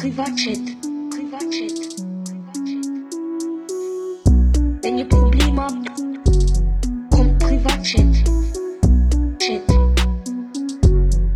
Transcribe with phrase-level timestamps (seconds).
[0.00, 0.64] Privatchat.
[1.10, 1.78] Privatchat.
[4.82, 5.90] Wenn ihr Probleme habt,
[7.10, 8.14] kommt Privatchat.
[9.38, 9.66] Chat.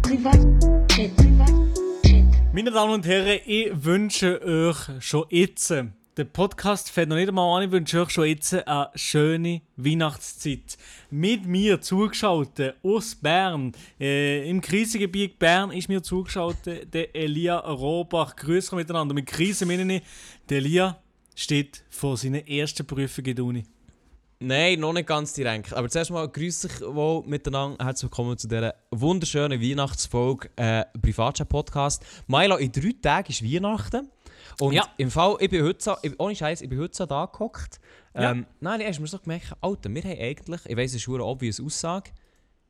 [0.00, 1.14] Privatchat.
[1.14, 2.54] Privatchat.
[2.54, 5.70] Meine Damen und Herren, ich wünsche euch schon jetzt,
[6.16, 10.76] der Podcast fängt noch nicht einmal an, ich wünsche euch schon jetzt eine schöne Weihnachtszeit.
[11.10, 18.36] Mit mir zugeschaltet aus Bern, äh, im Krisengebiet Bern ist mir zugeschaltet der Elia Rohbach.
[18.36, 19.14] Grüße miteinander.
[19.14, 20.02] Mit Krise meine ich,
[20.48, 21.02] der Elia
[21.34, 23.64] steht vor seiner ersten Prüfung in der Uni.
[24.40, 25.72] Nein, noch nicht ganz direkt.
[25.72, 27.82] Aber zuerst mal grüße ich wohl miteinander.
[27.84, 32.04] Herzlich willkommen zu dieser wunderschönen Weihnachtsfolge äh, Privatchat-Podcast.
[32.26, 34.10] Milo, in drei Tagen ist Weihnachten.
[34.60, 34.86] Und Ja.
[34.98, 37.80] im Fall, ich bin heute so, ich, ohne Scheiß, ich bin heute so da gehockt.
[38.14, 38.32] Ja.
[38.32, 41.08] Ähm, Nein, ich habe mir so gemerkt, Alter, wir haben eigentlich, ich weiss, es ist
[41.08, 42.10] eine obvious Aussage,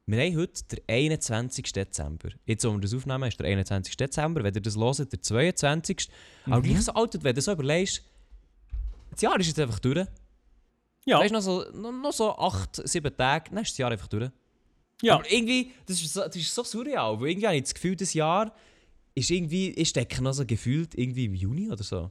[0.06, 1.72] wir haben heute den 21.
[1.72, 2.28] Dezember.
[2.44, 3.96] Jetzt, wo wir das aufnehmen, ist der 21.
[3.96, 4.44] Dezember.
[4.44, 6.08] Wenn ihr das hört, der 22.
[6.46, 8.02] Aber gleich so, Alter, wenn du so überlegst,
[9.10, 10.06] das Jahr ist jetzt einfach durch.
[11.06, 13.90] Ja, Weißt du, noch so, noch, noch so 8, 7 Tage, dann ist das Jahr
[13.90, 14.30] einfach durch.
[15.02, 15.14] ja.
[15.14, 17.96] Aber irgendwie, das ist, so, das ist so surreal, weil irgendwie habe ich das Gefühl,
[17.96, 18.54] das Jahr
[19.14, 22.10] ist irgendwie, ich stecke noch so gefühlt irgendwie im Juni oder so.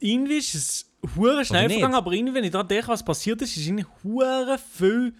[0.00, 3.56] irgendwie ist es hure schnell vergangen, aber irgendwie, wenn ich daran denke, was passiert ist,
[3.56, 5.14] ist irgendwie hure viel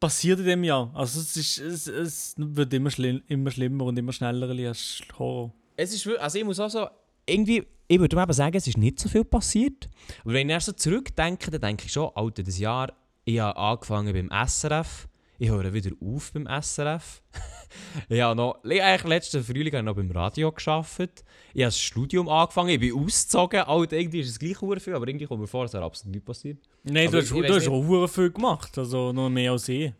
[0.00, 0.90] passiert in dem Jahr.
[0.94, 4.48] Also es, ist, es, es wird immer, schlimm, immer schlimmer und immer schneller.
[4.70, 5.52] Ist Horror.
[5.76, 6.88] Es ist also ich muss auch so,
[7.26, 9.88] irgendwie, ich würde eben sagen, es ist nicht so viel passiert.
[10.22, 12.92] Aber wenn ich erst so zurückdenke, dann denke ich schon, Alter, das Jahr,
[13.24, 15.08] ich habe angefangen beim SRF,
[15.38, 17.22] ich höre wieder auf beim SRF.
[18.08, 21.24] ich habe noch, eigentlich letzten Frühling habe ich noch beim Radio gearbeitet.
[21.54, 23.60] Ich habe das Studium angefangen, ich bin ausgezogen.
[23.60, 26.26] Alter, irgendwie ist es gleich viel, aber irgendwie kommt mir vor, es wäre absolut nicht
[26.26, 26.58] passiert.
[26.82, 28.76] Nein, Aber du hast, du hast auch viel gemacht.
[28.76, 29.92] Also noch mehr als ich.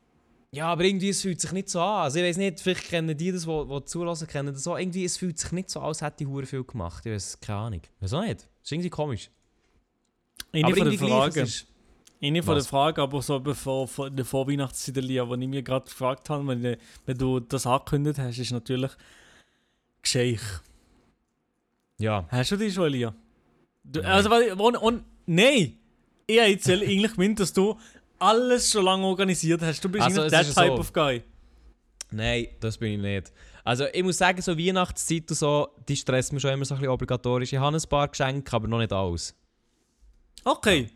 [0.50, 2.04] Ja, aber irgendwie, es fühlt sich nicht so an.
[2.04, 4.78] Also ich weiß nicht, vielleicht kennen die das, die, die zulassen, kennen das auch.
[4.78, 7.04] Irgendwie, es fühlt sich nicht so an, als hätte ich hure viel gemacht.
[7.04, 7.82] Ich weiß keine Ahnung.
[8.00, 8.40] Auch nicht.
[8.40, 9.30] Das ist irgendwie komisch.
[10.52, 11.66] Eine von der ist-
[12.22, 12.66] Eine von der Was?
[12.66, 16.78] Fragen, aber so bevor vor der Vorweihnachtszeit, wo ich mir gerade gefragt habe, wenn, ich-
[17.04, 18.90] wenn du das angekündigt hast, ist natürlich
[20.02, 20.40] Gescheich.
[21.98, 22.26] Ja.
[22.30, 23.14] Hast du die schon, Elia?
[23.84, 24.10] Du, Nein.
[24.10, 24.30] also,
[24.62, 25.78] und, und, nein!
[26.26, 27.78] Ich habe jetzt eigentlich gemeint, dass du
[28.18, 29.84] alles schon lange organisiert hast.
[29.84, 30.72] Du bist Also, es der Type so.
[30.78, 31.22] of Guy.
[32.10, 33.32] Nein, das bin ich nicht.
[33.64, 36.80] Also ich muss sagen, so Weihnachtszeit und so, die stresst mich schon immer so ein
[36.80, 37.52] bisschen obligatorisch.
[37.52, 39.34] Ich habe ein paar Geschenke, aber noch nicht alles.
[40.44, 40.88] Okay.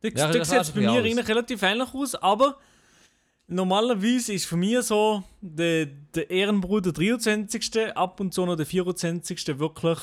[0.00, 1.12] Das, Ja, das das sieht bei mir alles.
[1.12, 2.58] eigentlich relativ ähnlich aus, aber
[3.46, 7.96] normalerweise ist für mich so der, der Ehrenbruder 23.
[7.96, 9.58] ab und zu noch der 24.
[9.58, 9.98] wirklich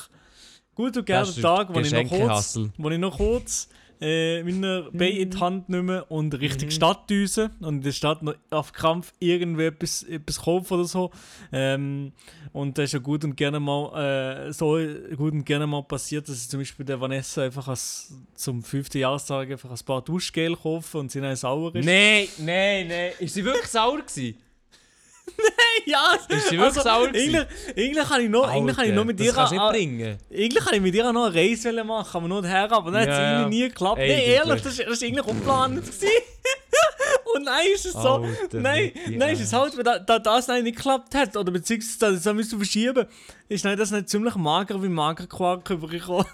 [0.76, 3.68] gut und gerne Tag, wo ich noch kurz, wo ich noch kurz
[4.02, 6.72] äh, meine Beine in die Hand nehme und Richtung Mhm.
[6.72, 11.12] Stadt düse und in der Stadt noch auf Krampf irgendwie etwas, etwas kaufen oder so.
[11.52, 12.12] Ähm,
[12.52, 14.78] und das ist ja gut und gerne mal äh, so
[15.16, 18.94] gut und gerne mal passiert, dass ich zum Beispiel der Vanessa einfach als, zum 5.
[18.96, 21.86] Jahrestag einfach ein paar Duschgel kaufe und sie dann sauer ist.
[21.86, 23.12] Nein, nein, nein.
[23.20, 24.36] Ist sie wirklich sauer gewesen?
[25.86, 26.18] Ja!
[26.30, 27.36] Ist sie wirklich sauer gewesen?
[27.36, 30.18] eigentlich, eigentlich kann ich noch, eigentlich kann ich noch mit dir das an- bringen.
[30.32, 33.10] Eigentlich kann ich mit dir noch eine Reise machen, aber nur her, aber dann hat
[33.10, 33.98] es Ja, nie geklappt.
[33.98, 35.84] Nein, ehrlich, das ist eigentlich ungeplant.
[37.36, 38.00] Und nein, ist es so.
[38.00, 38.28] Alter,
[38.60, 42.20] nein, Michi, nein, ist es halt, wenn da, da das nicht geklappt hat, oder beziehungsweise
[42.22, 43.06] das müsst du verschieben,
[43.48, 46.26] ist nein, das nicht ziemlich mager wie Magerquark übergekommen.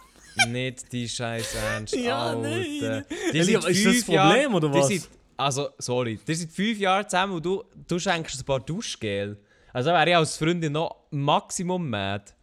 [0.50, 1.96] Nicht die scheiß Ernst.
[2.00, 2.42] Ja, Alter.
[2.42, 3.06] nein.
[3.34, 4.88] Die Ja, sind ist das Problem, Jahre- oder die was?
[4.88, 6.20] Sind, also, sorry.
[6.28, 9.38] Die sind fünf Jahre zusammen und du, du schenkst ein paar Duschgel.
[9.74, 12.34] Also wäre ich als Freundin noch Maximum mad.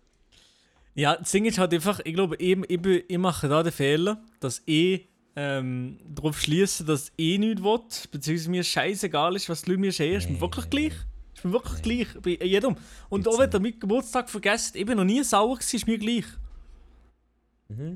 [0.94, 4.22] Ja, das Ding ist halt einfach, ich glaube, ich, ich, ich mache da den Fehler,
[4.38, 7.81] dass ich ähm, darauf schließe, dass ich nichts will,
[8.12, 10.16] beziehungsweise mir scheißegal ist, was die Leute mir sehen.
[10.16, 10.93] Ist mir wirklich gleich.
[11.34, 12.06] Ist mir wirklich gleich.
[12.22, 12.76] Bei jedem.
[13.09, 15.99] Und auch wenn ihr meinen Geburtstag vergesst, ich bin noch nie sauer gewesen, ist mir
[15.99, 16.26] gleich.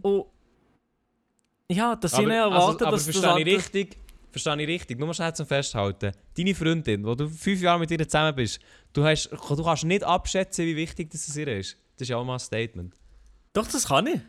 [0.03, 0.25] Und
[1.71, 3.97] ja, dass ich Aber, nicht also, erwartet, aber dass das andere- richtig?
[4.31, 4.99] Verstehe ich richtig?
[4.99, 6.13] Nur schnell zum Festhalten.
[6.37, 8.61] Deine Freundin, wo du fünf Jahre mit ihr zusammen bist,
[8.93, 11.77] du, hast, du kannst nicht abschätzen, wie wichtig das ihr ist.
[11.97, 12.95] Das ist ja auch mal ein Statement.
[13.53, 14.21] Doch, das kann ich.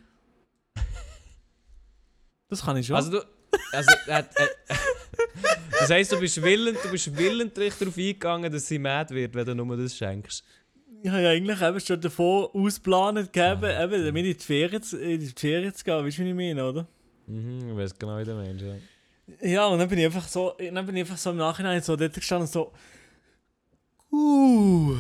[2.50, 2.96] Das kann ich schon.
[2.96, 3.25] Also du...
[3.72, 4.24] Also, äh, äh,
[5.80, 9.45] das heisst, du bist willend, du bist willentlich darauf eingegangen, dass sie mad wird, wenn
[9.45, 10.44] du nur das schenkst.
[11.02, 14.98] Ich habe ja eigentlich eben schon davor ausplanet gegeben, eben, damit in die Ferien zu,
[14.98, 16.06] in die Ferien zu gehen.
[16.06, 16.88] Weißt du, wie ich meine, oder?
[17.28, 18.75] Mhm, ich weiß genau, wie der Mensch, ja.
[19.42, 21.96] Ja, und dann bin ich einfach so, dann bin ich einfach so im Nachhinein so
[21.96, 22.72] dort gestanden und so.
[24.12, 24.96] Uh.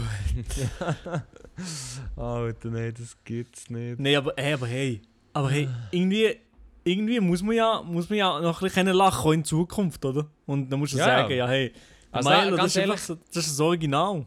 [2.15, 3.99] Alter, nein, das gibt's nicht.
[3.99, 5.01] Nee, aber hey, aber hey.
[5.33, 6.35] Aber hey, irgendwie,
[6.83, 10.27] irgendwie muss man ja, muss man ja noch ein bisschen lachen in Zukunft, oder?
[10.45, 11.47] Und dann musst du Ja, sagen, ja.
[11.47, 11.73] hey.
[12.11, 14.25] Also, Milo, ganz das, ist einfach so, das ist das Original.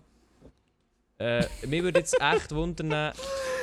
[1.19, 3.13] Äh, mir würde jetzt echt wundern,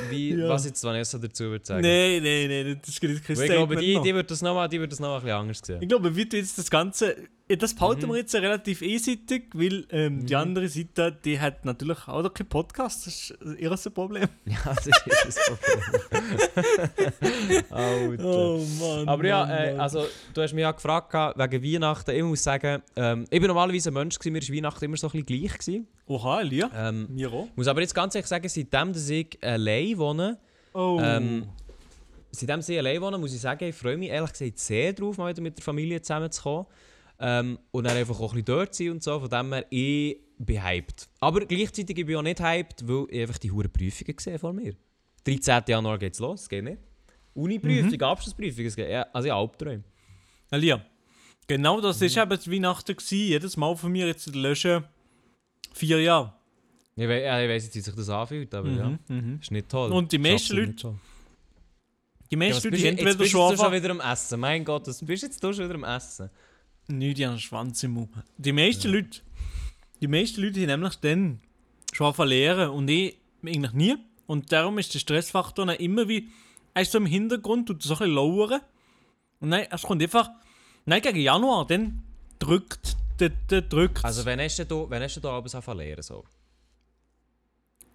[0.10, 0.48] wie, Ja.
[0.50, 1.82] was jetzt Vanessa dazu würde sagen.
[1.82, 4.04] Nein, nein, nein, das ist kein Weil Statement ich glaube, die, noch.
[4.04, 4.70] die wird das nochmal
[5.00, 5.82] noch mal ein bisschen anders sehen.
[5.82, 7.16] Ich glaube, wie du jetzt das Ganze.
[7.58, 8.10] Das behalten Mhm.
[8.12, 12.48] wir jetzt relativ einseitig, weil ähm, die andere Seite, die hat natürlich auch noch keinen
[12.48, 13.08] Podcast.
[13.08, 14.28] Das ist ihr Problem.
[14.46, 15.72] Ja, das ist das Problem.
[17.72, 19.08] Oh Mann.
[19.08, 22.12] Aber ja, Mann, äh, also du hast mich ja gefragt wegen Weihnachten.
[22.12, 25.08] Ich muss sagen, ähm, ich bin normalerweise ein Mensch, gewesen, mir war Weihnachten immer so
[25.08, 25.58] ein bisschen gleich.
[25.58, 25.88] Gewesen.
[26.08, 26.70] Oha, Elia.
[26.76, 27.48] Ähm, Mir auch.
[27.56, 30.38] muss aber jetzt ganz ehrlich sagen, seitdem dass ich allein wohne,
[30.74, 31.00] Oh.
[31.04, 31.48] ähm,
[32.32, 35.32] seitdem ich allein wohne, muss ich sagen, ich freue mich ehrlich gesagt sehr drauf, mal
[35.32, 36.66] wieder mit der Familie zusammenzukommen.
[37.22, 39.20] Ähm, und dann einfach auch ein bisschen dort sein und so.
[39.20, 41.10] Von dem her, ich bin hyped.
[41.20, 44.54] Aber gleichzeitig bin ich auch nicht hyped, weil ich einfach die hure Prüfungen gesehen vor
[44.54, 44.74] mir.
[45.26, 45.64] 13.
[45.68, 46.78] Januar geht's los, es geht nicht.
[47.34, 48.04] Uni-Prüfung, Mhm.
[48.04, 49.84] Abschlussprüfung, es geht, ja, also ich Albträume.
[50.52, 50.84] Elia.
[51.46, 52.06] Genau das Mhm.
[52.06, 53.18] ist eben Weihnachten gewesen.
[53.28, 54.86] Jedes Mal von mir jetzt löschen.
[55.74, 56.34] Vier Jahre.
[56.96, 59.40] Ich, we ja, ich weiss jetzt, wie sich das anfühlt, aber ja, Mhm, mhm.
[59.42, 59.92] ist nicht toll.
[59.92, 61.00] Und die meisten Leute- schon.
[62.32, 64.00] Die Ja, meisten was Leute die du- jetzt entweder bist schon du schon wieder am
[64.02, 64.40] Essen.
[64.40, 66.30] Mein Gott, was bist jetzt du schon wieder am Essen?
[66.90, 68.10] Nicht, die haben einen Schwanz im Mund.
[68.38, 69.22] Die meisten Leute,
[70.02, 71.40] die meisten Leute haben nämlich dann
[71.94, 73.96] schon lernen und ich eigentlich nie.
[74.28, 76.30] Und darum ist der Stressfaktor dann immer wie,
[76.74, 78.62] er ist so im Hintergrund, tut so ein bisschen lowern.
[79.40, 80.30] Und dann, es kommt einfach,
[80.86, 82.02] nein, gegen Januar, dann
[82.40, 84.04] drückt, der, der drückt.
[84.04, 86.02] Also wenn hast du, wenn hast du da abends zu lernen?
[86.02, 86.24] So?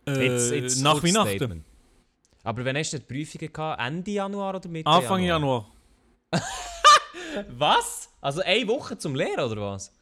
[0.06, 1.36] äh, Jetzt- jetzt nach Weihnachten.
[1.36, 1.64] Statement.
[2.42, 3.80] Aber wenn hast du die Prüfungen gehabt?
[3.80, 5.66] Ende Januar oder Mitte Anfang Januar.
[7.58, 8.08] Was?
[8.20, 9.92] Also eine Woche zum Lehren oder was?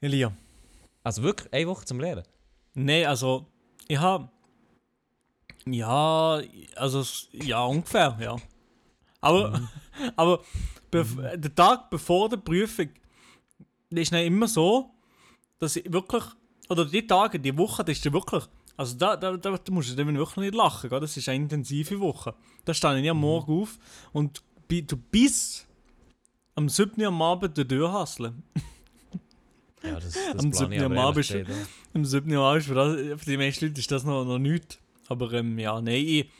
[0.00, 0.32] Elia.
[1.02, 2.24] Also wirklich eine Woche zum Lehren?
[2.74, 3.46] Nein, also,
[3.88, 4.28] ich habe.
[5.66, 6.40] Ja,
[6.76, 8.36] also, ja, ungefähr, ja.
[9.20, 9.68] Aber,
[10.16, 10.42] aber
[10.90, 12.88] bev- der Tag bevor der Prüfung
[13.90, 14.90] ist dann immer so,
[15.58, 16.24] dass ich wirklich.
[16.70, 18.44] Oder die Tage, die Woche, das ist dann wirklich.
[18.78, 21.00] Also, da, da, da, da musst du dann wirklich nicht lachen, gell?
[21.00, 22.34] das ist eine intensive Woche.
[22.64, 23.78] Da stehe ich am Morgen auf
[24.12, 25.66] und du bis
[26.54, 27.00] am 7.
[27.00, 28.42] Uhr am Abend die Tür hasseln.
[29.82, 30.84] Ja, das, das Am plane ich 7.
[30.86, 31.94] aber Mal ehrlich bist du- gesagt auch.
[31.94, 32.30] Am 7.
[32.30, 34.78] Jahr ist für, das, für die meisten Leute ist das noch, noch nichts.
[35.08, 35.94] Aber ähm, ja, nein.
[36.04, 36.30] Ich,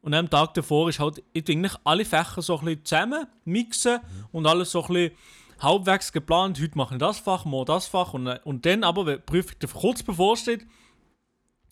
[0.00, 4.00] und am Tag davor ist halt, ich eigentlich alle Fächer so ein bisschen zusammen, mixen
[4.32, 5.12] und alles so ein bisschen
[5.60, 6.58] halbwegs geplant.
[6.60, 8.14] Heute mache ich das Fach, morgen das Fach.
[8.14, 10.66] Und, äh, und dann aber, wenn die Prüfung kurz bevorsteht,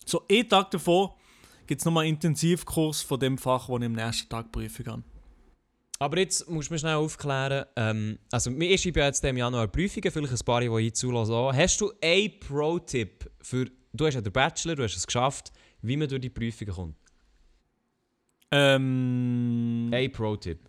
[0.09, 1.15] so einen Tag davor,
[1.67, 5.03] gibt es nochmal einen Intensivkurs von dem Fach, wo ich am nächsten Tag Prüfung habe.
[6.01, 9.67] Aber jetzt musst du mir schnell aufklären, ähm, also mir ist ja jetzt im Januar
[9.67, 11.53] Prüfungen, vielleicht ein paar, die hier zulassen auch.
[11.53, 15.51] Hast du einen Pro-Tipp für, du hast ja den Bachelor, du hast es geschafft,
[15.81, 16.95] wie man durch die Prüfungen kommt?
[18.51, 20.59] Ähm, Ein Pro-Tipp.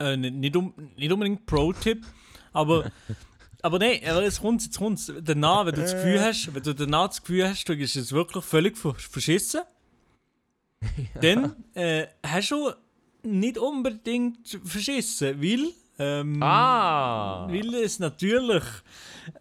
[0.00, 2.04] Äh, nicht, nicht, um, nicht unbedingt Pro-Tipp,
[2.52, 2.90] aber,
[3.62, 5.12] aber nein, aber jetzt kommt's, jetzt kommt's.
[5.22, 8.12] Danach, wenn du das Gefühl hast, wenn du danach das Gefühl hast, du bist jetzt
[8.12, 9.62] wirklich völlig ver- verschissen,
[11.20, 12.70] dann äh, hast du
[13.22, 15.68] nicht unbedingt verschissen, weil,
[15.98, 17.46] ähm, Ah!
[17.50, 18.62] weil es natürlich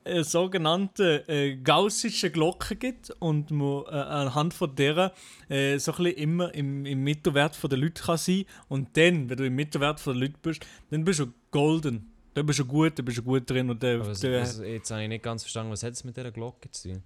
[0.03, 5.13] eine sogenannte äh, gaussische Glocke gibt und man äh, anhand von der
[5.47, 9.29] äh, so ein bisschen immer im, im Mittelwert von der Leute kann sein und dann,
[9.29, 12.11] wenn du im Mittelwert von der Leute bist, dann bist du golden.
[12.39, 14.59] Dann bist du gut, dann bist du gut drin und der, Aber was, der, was,
[14.59, 17.03] jetzt habe ich nicht ganz verstanden, was hat es mit dieser Glocke zu tun?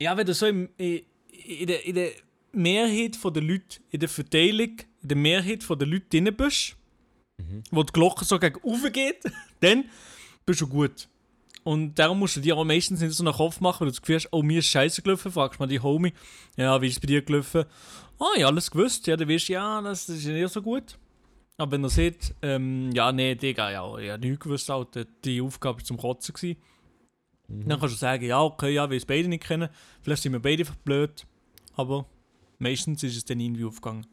[0.00, 2.10] ja, wenn du so im, in, in, der, in der
[2.50, 6.74] Mehrheit von der Leute, in der Verteilung, in der Mehrheit von der Leute drin bist,
[7.70, 9.22] wo die Glocke so gegen oben geht,
[9.60, 9.84] dann
[10.44, 11.06] bist du gut.
[11.62, 14.02] Und darum musst du dir auch meistens nicht so einen Kopf machen, weil du das
[14.02, 16.14] Gefühl hast, oh, mir ist scheiße gelaufen, fragst mal die Homie,
[16.56, 17.64] ja, wie ist es bei dir gelaufen?
[18.18, 20.98] Ah, ja, alles gewusst, ja, dann weißt du, ja, das, das ist nicht so gut.
[21.56, 25.40] Aber wenn er sieht, ähm, ja, nee, Digga, ja, ich habe nichts gewusst, Alter, die
[25.40, 26.34] Aufgabe war zum Kotzen.
[26.34, 26.56] Gewesen.
[27.46, 29.68] Dann kannst du sagen, ja, okay, ja, weil es beide nicht kennen,
[30.02, 31.26] vielleicht sind wir beide einfach blöd,
[31.74, 32.06] aber
[32.58, 34.06] meistens ist es dann irgendwie aufgegangen.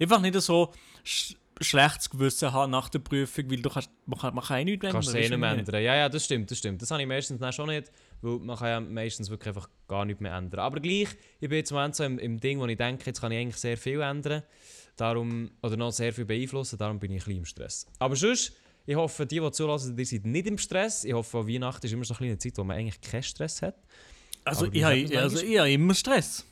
[0.00, 0.72] Einfach nicht so
[1.04, 4.64] sch schlechtes Gewissen haben nach der Prüfung, weil du kannst, man kann, man kann eh
[4.64, 5.82] nichts Kannst du eh ändern.
[5.82, 6.80] Ja, ja, das stimmt, das stimmt.
[6.80, 7.90] Das habe ich meistens dann schon nicht,
[8.22, 10.60] weil man kann ja meistens wirklich einfach gar nichts mehr ändern.
[10.60, 11.08] Aber gleich,
[11.40, 13.38] ich bin jetzt im Moment so im, im Ding, wo ich denke, jetzt kann ich
[13.38, 14.44] eigentlich sehr viel ändern.
[14.98, 17.86] Darum, oder noch sehr viel beeinflussen, darum bin ich ein bisschen im Stress.
[18.00, 18.52] Aber sonst,
[18.84, 21.04] ich hoffe, die, die zulassen, die sind nicht im Stress.
[21.04, 23.76] Ich hoffe, Weihnachten ist immer so eine kleine Zeit, wo man eigentlich keinen Stress hat.
[24.44, 26.44] Also, ich habe also, ich habe immer Stress.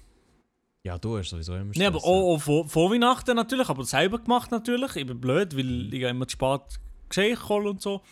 [0.84, 1.78] Ja, du hast sowieso immer Stress.
[1.78, 4.94] Nee, aber auch, auch vor, vor Weihnachten natürlich, aber selber gemacht natürlich.
[4.94, 6.60] Ich bin blöd, weil ich habe immer zu spät
[7.08, 8.02] Geschenke hole und so.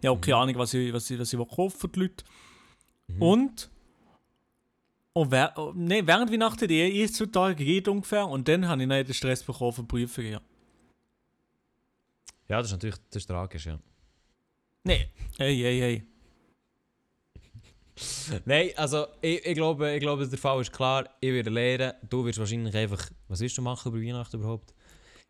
[0.00, 2.24] Ich habe auch keine Ahnung, was ich, was ich, was ich kaufen für die Leute.
[3.18, 3.70] Und,
[5.14, 8.82] und wer, oh, nee, während Weihnachten, die ersten zwei Tage geht ungefähr, und dann habe
[8.82, 10.40] ich dann den Stress bekommen für Prüfungen, ja.
[12.48, 13.78] Ja, das ist natürlich das ist tragisch, ja.
[14.84, 16.02] Nee, hey, hey, hey.
[18.44, 21.08] Nein, also ich, ich, glaube, ich glaube, der Fall ist klar.
[21.20, 21.92] Ich werde lernen.
[22.08, 23.10] Du wirst wahrscheinlich einfach.
[23.28, 24.74] Was willst du machen über Weihnachten überhaupt?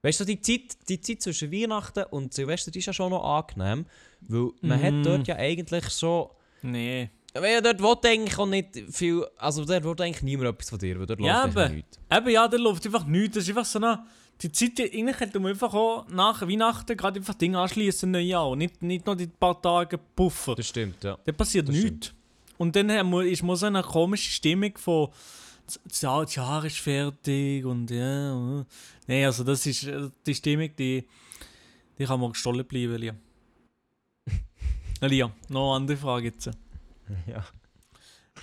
[0.02, 3.86] Weißt du, die Zeit, die Zeit zwischen Weihnachten und Silvester ist ja schon noch angenehm.
[4.20, 4.82] Weil man Mhm.
[4.84, 6.36] hat dort ja eigentlich so.
[6.62, 7.10] Nee.
[7.34, 9.26] Weil ja, dort will eigentlich auch nicht viel.
[9.38, 11.98] Also dort will eigentlich niemand etwas von dir, weil dort Ja, läuft eigentlich nichts.
[12.10, 13.34] Eben ja, da läuft einfach nichts.
[13.36, 14.04] Das ist einfach so eine...
[14.42, 18.56] Die Zeit, eigentlich hätte man einfach auch nach Weihnachten gerade einfach Dinge anschließen, Neujahr.
[18.56, 20.56] Nicht, nicht nur die paar Tage Puffer.
[20.56, 21.16] Das stimmt, ja.
[21.24, 22.12] Da passiert Das nichts.
[22.58, 22.90] Und dann
[23.22, 25.08] ist man so eine komische Stimmung von
[25.86, 28.64] das- Jahr, Jahr ist fertig und ja.
[29.06, 31.06] Nein, also das ist äh, die Stimmung, die,
[31.98, 33.14] die kann man gestohlen bleiben, Lia.
[35.02, 36.50] Lia, noch eine andere Frage jetzt.
[37.26, 37.44] ja.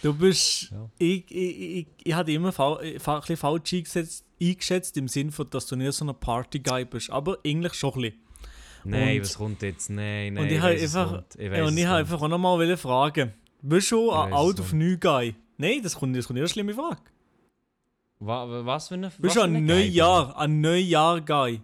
[0.01, 0.69] Du bist.
[0.71, 0.89] Ja.
[0.99, 5.07] Ich, ich, ich, ich hatte immer fa äh, fa ein bisschen falsch eingesetzt, eingeschätzt im
[5.07, 7.09] Sinne von, dass du nicht so ein Party-Guy bist.
[7.09, 8.19] Aber eigentlich schon ein bisschen.
[8.85, 9.89] Nein, Und- was kommt jetzt?
[9.89, 10.43] Nein, nein.
[10.43, 11.23] und ich habe einfach.
[11.37, 13.33] Ich ja, und ich habe einfach auch noch mal fragen.
[13.61, 14.71] Bist du ein Out of.
[14.73, 15.35] New Guy?
[15.57, 17.01] Nein, das kommt, das kommt nicht eine schlimme Frage.
[18.19, 19.07] Wa- wa- Was für eine.
[19.09, 19.65] Bist was du ein?
[19.65, 21.61] Neujahr, ein Neujahr-Guy?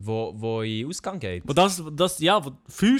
[0.00, 1.44] Wo, wo in Ausgang geht?
[1.46, 2.52] Wo das, das, ja, wo-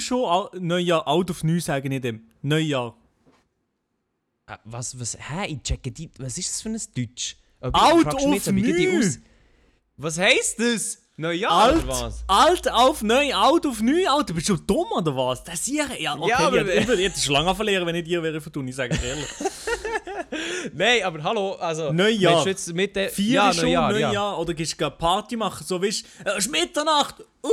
[0.09, 2.21] du au- Neujahr, Out of New sagen ich dem.
[2.43, 2.95] Neujahr.
[4.47, 5.47] Äh, Was, was, hä?
[5.47, 6.09] Ich checke die.
[6.19, 7.37] Was ist das für ein Deutsch?
[7.61, 8.99] Ob du mich of jetzt, Nü.
[8.99, 9.19] Aus-
[9.97, 10.99] Was heisst das?
[11.15, 12.23] Neujahr Alt, oder was?
[12.27, 15.43] alt auf neu, out auf neu, Alter, bist du dumm oder was?
[15.43, 18.03] Das hier, ja, okay, Ja, aber- ich, ich, würde jetzt schon lange verlieren, wenn ich
[18.03, 19.27] dir wäre vertun, ich sage ehrlich.
[20.73, 21.93] Nein, aber hallo, also.
[21.93, 22.43] Neujahr.
[22.43, 23.09] du jetzt mit der.
[23.11, 24.35] Vier ja, ist schon Neujahr, Neujahr, ja.
[24.35, 27.49] oder gehst du Party machen, so weißt du, es ist Mitternacht, uh,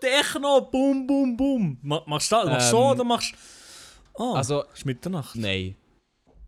[0.00, 1.78] Techno, bum, bum, bum.
[1.82, 3.36] Ma- Machst du das, machst du so Ähm, oder machst du...
[4.18, 5.36] Oh, Also, ist Mitternacht.
[5.36, 5.76] nein.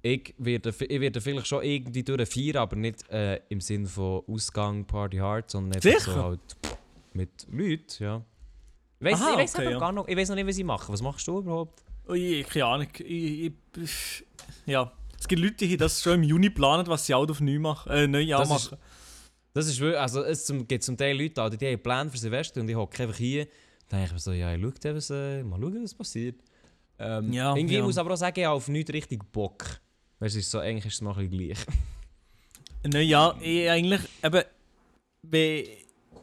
[0.03, 4.87] Ich werde, ich werde vielleicht schon irgendwie durchfeiern, aber nicht äh, im Sinn von Ausgang,
[4.87, 6.15] Party Hard, sondern einfach Sicher?
[6.15, 6.41] so halt
[7.13, 8.25] mit Leuten, ja.
[8.99, 9.79] Ich weiß, okay, einfach ja.
[9.79, 10.91] gar noch, ich weiß noch nicht, was ich mache.
[10.91, 11.83] Was machst du überhaupt?
[12.09, 12.89] Oh, ich, keine Ahnung.
[12.99, 14.25] Ich, ich,
[14.65, 17.59] ja, es gibt Leute, die das schon im Juni planen, was sie out auf neu
[17.59, 18.77] machen, äh, Neujahr Das ist-.
[19.53, 22.69] Das ist wirklich, also es gibt zum Teil Leute, die haben Pläne für Silvester und
[22.69, 23.47] ich hocke einfach hier.
[23.89, 26.37] Dann denke ich mir so, ja, ich schau was, äh, mal schauen, was passiert.
[27.01, 27.83] Ähm, Ja, irgendwie ja.
[27.83, 29.81] muss aber auch sagen, ich habe auf nichts richtig Bock.
[30.19, 31.67] Weißt du, es ist so, eigentlich ist es noch ein bisschen gleich.
[32.93, 34.45] Neujahr, ich eigentlich, eben,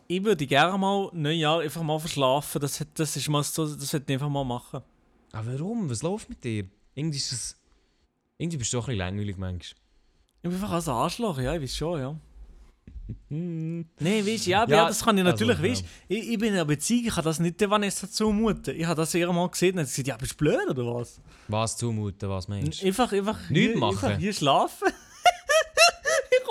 [0.07, 2.61] ich würde gerne mal Neujahr einfach mal verschlafen.
[2.61, 4.81] Das, das ist mal so, das sollte ich einfach mal machen.
[5.31, 5.89] Aber warum?
[5.89, 6.65] Was läuft mit dir?
[6.93, 7.55] Irgendwie ist es...
[8.37, 9.81] Irgendwie bist du doch ein bisschen langweilig manchmal.
[10.37, 12.15] Ich bin einfach als Arschloch, ja, ich weiß schon, ja.
[13.29, 15.71] Nein, weißt du, ja, Ja, das kann ich also, natürlich, ja.
[15.71, 18.75] weißt ich, ich bin in einer Beziehung, ich kann das nicht der Vanessa zumuten.
[18.75, 21.21] Ich habe das eher mal gesehen und hat gesagt, ja, bist du blöd oder was?
[21.47, 22.87] Was zumuten, was meinst du?
[22.87, 24.05] Einfach, einfach, Nichts hier, machen.
[24.05, 24.87] einfach hier schlafen.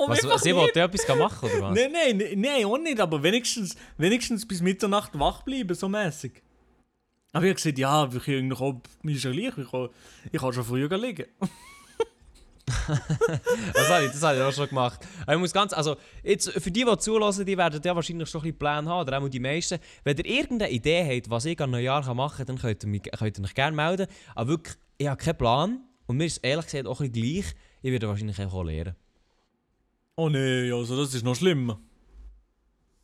[0.09, 1.75] Was, sie wollte etwas machen, oder was?
[1.75, 6.43] Nein, nein, nein, auch nicht, aber wenigstens, wenigstens bis Mitternacht wach bleiben, so mäßig.
[7.33, 8.55] Aber ich habe gesagt, ja, wir können
[9.03, 9.89] mir ist ja gleich, ich kann,
[10.31, 11.27] ich kann schon früher liegen.
[13.75, 15.01] Das habe ich, das habe ich auch schon gemacht.
[15.23, 18.41] Aber ich muss ganz, also, jetzt, für die, die zulassen, die werden ja wahrscheinlich schon
[18.41, 19.79] ein bisschen Pläne haben, oder auch die meisten.
[20.05, 23.03] Wenn ihr irgendeine Idee habt, was ich an Neujahr machen kann, dann könnt ihr, mich,
[23.03, 24.07] könnt ihr euch gerne melden.
[24.35, 25.81] Aber wirklich, ich habe keinen Plan.
[26.07, 27.55] Und mir ist ehrlich gesagt auch ein bisschen gleich.
[27.83, 28.95] Ich werde wahrscheinlich auch lernen.
[30.17, 31.79] Oh nein, also das ist noch schlimmer.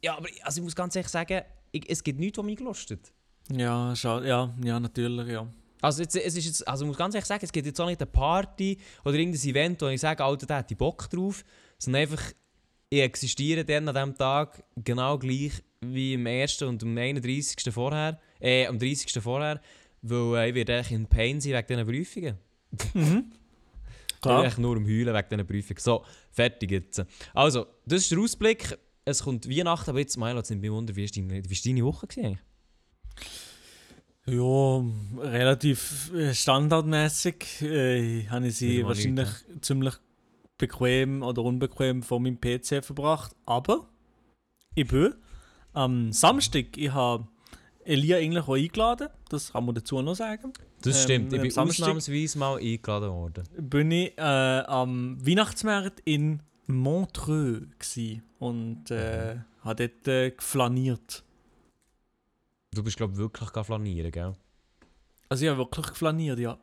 [0.02, 3.12] Ja, aber also ich muss ganz ehrlich sagen, ich, es gibt nichts, was mich gelustet.
[3.50, 5.46] Ja, schade, ja, ja, natürlich, ja.
[5.82, 7.88] Also, jetzt, es ist jetzt, also ich muss ganz ehrlich sagen, es gibt jetzt auch
[7.88, 11.44] nicht eine Party oder irgendein Event, wo ich sage, Alter, da hätte ich Bock drauf.
[11.76, 12.22] Sondern einfach,
[12.88, 16.62] ich existiere dann an diesem Tag genau gleich wie am 1.
[16.62, 17.74] und am 31.
[17.74, 18.20] vorher.
[18.40, 19.20] Äh, am 30.
[19.20, 19.60] vorher.
[20.02, 22.38] Weil äh, ich werde eigentlich in Pain sein wegen diesen Prüfungen.
[24.14, 24.42] Ich bin Klar.
[24.44, 25.80] eigentlich nur am Heulen wegen diesen Prüfungen.
[25.80, 27.04] So, fertig jetzt.
[27.34, 28.78] Also, das ist der Ausblick.
[29.04, 31.84] Es kommt Weihnachten, aber jetzt, Milo, jetzt nimmt mich wunder, wie war deine, wie deine
[31.84, 32.06] Woche?
[32.16, 32.38] Eigentlich?
[34.26, 34.84] Ja,
[35.18, 39.28] relativ äh, standardmäßig äh, habe ich sie Wieder mal wahrscheinlich
[39.60, 39.94] ziemlich
[40.58, 43.34] bequem oder unbequem vor meinem PC verbracht.
[43.46, 43.88] Aber
[44.76, 45.14] ich bin
[45.72, 47.26] am Samstag, ich habe
[47.84, 50.52] Elia eigentlich auch eingeladen, das kann man dazu noch sagen.
[50.82, 53.44] Das Ähm, stimmt, ich am bin Samstag- ausnahmsweise mal eingeladen worden.
[53.58, 61.24] Bin ich äh, am Weihnachtsmarkt in Montreux gsi und äh, habe dort äh, geflaniert.
[62.74, 64.32] Du bist, glaube ich, wirklich flanieren, gell?
[65.28, 66.58] Also ich habe wirklich geflaniert, ja.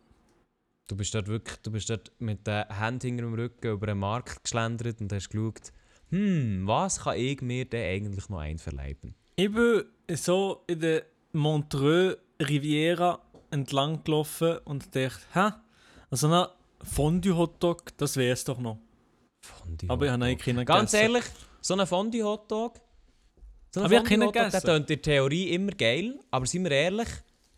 [0.87, 3.99] Du bist dort wirklich, du bist dort mit den Händen hinter dem Rücken über den
[3.99, 5.71] Markt geschlendert und hast geschaut,
[6.09, 9.13] hm, was kann ich mir denn eigentlich noch einverleiben?
[9.35, 9.83] Ich bin
[10.15, 15.51] so in der Montreux Riviera entlang gelaufen und dachte, hä?
[16.09, 16.47] Also ein
[16.83, 18.79] Fondue-Hotdog, das wäre es doch noch.
[19.45, 21.13] Fondue Aber ich habe eigentlich keinen Ganz gegessen.
[21.13, 21.25] ehrlich,
[21.61, 22.79] so ein Fondue-Hotdog,
[23.71, 24.65] so Aber ich habe Fondue-Hotdog, der gegessen.
[24.65, 27.07] tönt in der Theorie immer geil, aber seien wir ehrlich,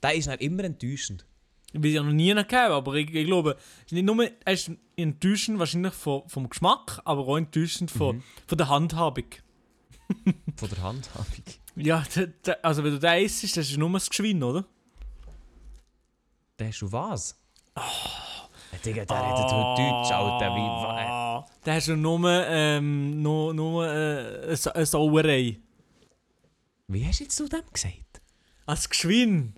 [0.04, 1.26] der ist dann immer enttäuschend.
[1.74, 4.70] Wie ja noch nie gegeben, aber ich, ich glaube, es ist nicht nur er ist
[4.98, 8.24] enttäuschend wahrscheinlich vom, vom Geschmack, aber auch enttäuschend von, Mhm.
[8.48, 9.26] von der Handhabung.
[10.58, 11.44] Von der Handhabung.
[11.78, 14.66] Ja, d- d- also wenn du den isst, das ist nur das Geschwinn, oder?
[16.60, 17.40] Der hast du was?
[17.78, 17.82] Oh.
[18.86, 20.56] Digga, der redet heute Deutsch, Alter.
[20.56, 25.60] Wie, wa- Ah, Da hast du nur, ähm, nur, nur äh, eine Sauerei.
[26.94, 28.22] Wie hast du jetzt zu dem gesagt?
[28.66, 29.54] Als Geschwinn?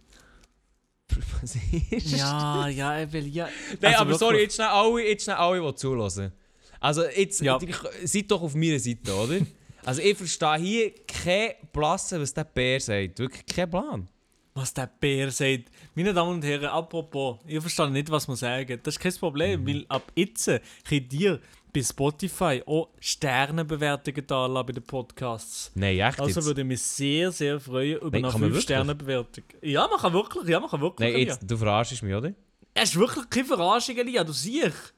[1.41, 2.19] Was ist das?
[2.19, 3.47] Ja, ja, ich will, ja.
[3.79, 6.31] Nein, Also aber sorry, jetzt schnell alle, jetzt schnell alle, die zulassen.
[6.79, 7.59] Also jetzt, Ja.
[7.61, 9.39] ich- seid doch auf meiner Seite, oder?
[9.85, 13.19] also ich verstehe hier kein Blassen, was der Bär sagt.
[13.19, 14.09] Wirklich kein Plan.
[14.55, 15.65] Was der Bär sagt.
[15.95, 18.79] Meine Damen und Herren, apropos, ich verstehe nicht, was man sagen.
[18.83, 20.49] Das ist kein Problem, weil ab jetzt
[20.87, 21.39] könnt ihr
[21.73, 25.71] bei Spotify auch Sternebewertungen da bei den Podcasts.
[25.73, 26.45] Nein, echt Also jetzt?
[26.45, 29.43] würde ich mich sehr, sehr freuen über Nein, eine kann man 5-Sterne-Bewertung.
[29.61, 31.11] Ja, man kann wirklich, ja, man kann wirklich.
[31.13, 32.33] Nein, jetzt, du verarschst mich, oder?
[32.75, 34.93] Es ist wirklich keine Verarschung, Elia, du siehst.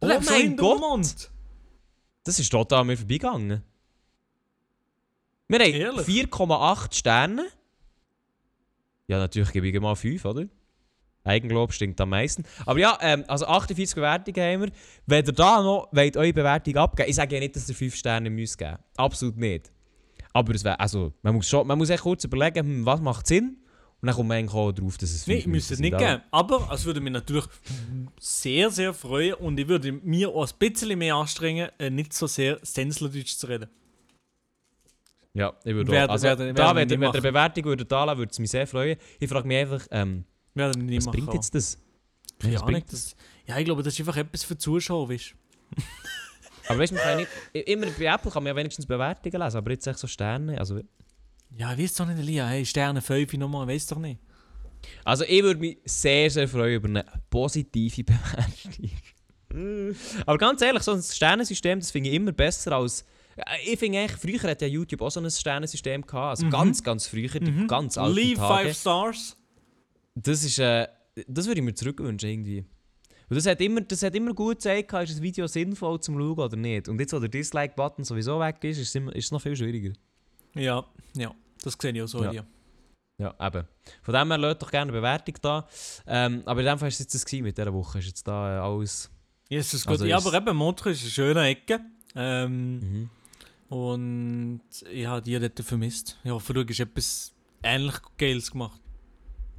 [0.00, 0.80] Du Oh mein Gott.
[0.80, 1.30] Mund.
[2.24, 3.62] Das ist total an mir vorbeigegangen.
[5.48, 6.06] Wir haben Ehrlich?
[6.06, 7.46] 4,8 Sterne.
[9.08, 10.46] Ja, natürlich gebe ich mal 5, oder?
[11.24, 12.42] Eigenlob stinkt am meisten.
[12.66, 14.70] Aber ja, ähm, also 48 Bewertungen haben wir.
[15.06, 17.94] Wenn ihr da noch wollt, eure Bewertung abgeben ich sage ja nicht, dass ihr 5
[17.94, 19.70] Sterne müsst geben Absolut nicht.
[20.32, 23.26] Aber es wär, also, man muss schon, man muss echt kurz überlegen, hm, was macht
[23.26, 23.58] Sinn?
[24.00, 25.96] Und dann kommt man eigentlich auch drauf, dass es 5 Nein, ich müsste es nicht
[25.96, 26.22] geben.
[26.32, 27.44] Aber es würde mich natürlich
[28.18, 32.26] sehr, sehr freuen und ich würde mir auch ein bisschen mehr anstrengen, äh, nicht so
[32.26, 33.68] sehr Stänzlerdeutsch zu reden.
[35.34, 36.10] Ja, ich würde auch.
[36.10, 38.96] Also, da, werden wenn, ihr- eine Bewertung würdet würde es mich sehr freuen.
[39.20, 40.24] Ich frage mich einfach, ähm,
[40.54, 41.78] Wir nicht was bringt jetzt das?
[42.38, 42.82] Keine was Ahnung.
[42.90, 43.16] Das,
[43.46, 45.34] ja, ich glaube, das ist einfach etwas für Zuschauer, weißt
[46.68, 49.40] Aber weißt du, man kann ja nicht, immer bei Apple kann man ja wenigstens Bewertungen
[49.42, 50.58] lesen, aber jetzt echt so Sterne.
[50.58, 50.80] Also,
[51.56, 52.46] Ja, ich weiß doch nicht, Elia.
[52.46, 54.20] Hey, Sterne 5 nochmal, weiß doch nicht.
[55.04, 58.90] also ich würde mich sehr, sehr freuen über eine positive Bewertung.
[60.26, 63.04] aber ganz ehrlich, so ein Sternensystem, das finde ich immer besser als.
[63.36, 66.30] Äh, Ich finde eigentlich, früher hat ja YouTube auch so ein Sternensystem gehabt.
[66.38, 68.68] Also ganz, ganz früher, die ganz alten Leave Tage.
[68.68, 69.36] 5 Stars.
[70.14, 70.88] Das ist, äh,
[71.26, 72.64] das würde ich mir zurückwünschen irgendwie.
[73.28, 76.38] Und das hat immer, das hat immer gut gezeigt, ist das Video sinnvoll zum Schauen
[76.38, 76.88] oder nicht.
[76.88, 79.56] Und jetzt, wo der Dislike-Button sowieso weg ist, ist es, immer, ist es noch viel
[79.56, 79.92] schwieriger.
[80.54, 81.34] Ja, ja.
[81.62, 82.30] Das sehe ich auch so, Ja.
[82.30, 82.46] Elia.
[83.18, 83.66] Ja, eben.
[84.02, 85.66] Von dem her, lasst doch gerne eine Bewertung da.
[86.06, 88.00] Ähm, aber in dem Fall war es jetzt das gewesen mit dieser Woche.
[88.00, 89.10] Ist jetzt da äh, alles...
[89.48, 89.92] Jesus gut.
[89.92, 91.80] Also ja, aber eben, Montag ist eine schöne Ecke.
[92.14, 93.10] Ähm, Mhm.
[93.68, 96.18] Und ich habe die dort vermisst.
[96.24, 98.81] Ich hoffe, du hast etwas ähnlich Geiles gemacht.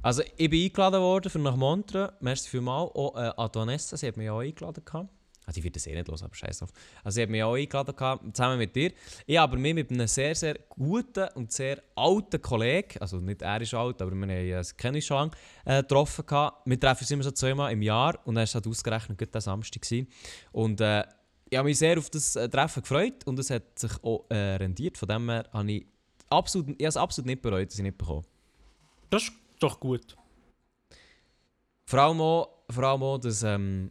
[0.04, 2.12] Also, ich bin eingeladen worden für nach Montreux.
[2.20, 2.94] Merci vielmals.
[2.94, 4.84] Auch äh, an Vanessa, sie hat mich auch eingeladen.
[4.84, 5.08] Gehabt.
[5.46, 6.68] Ah, die wird das eh nicht los, aber scheiß drauf.
[7.02, 8.92] Also, sie hat mich auch eingeladen, zusammen mit dir.
[9.24, 13.62] Ich habe mich mit einem sehr, sehr guten und sehr alten Kollegen, also nicht er
[13.62, 15.30] ist alt, aber wir haben, äh, das kenne ich schon lange,
[15.64, 16.26] äh, getroffen.
[16.66, 19.40] Wir treffen uns immer so zweimal im Jahr und dann war halt ausgerechnet gerade der
[19.40, 19.80] Samstag.
[19.80, 20.06] Gewesen.
[20.52, 21.04] Und äh,
[21.48, 24.56] ich habe mich sehr auf das äh, Treffen gefreut und es hat sich auch äh,
[24.56, 24.98] rendiert.
[24.98, 25.86] Von dem her habe ich
[26.28, 28.22] absolut, ich habe es absolut nicht bereut, dass ich nicht bekomme.
[29.08, 30.16] Das ist doch gut.
[31.86, 33.90] Vor allem auch, vor allem auch dass, ähm,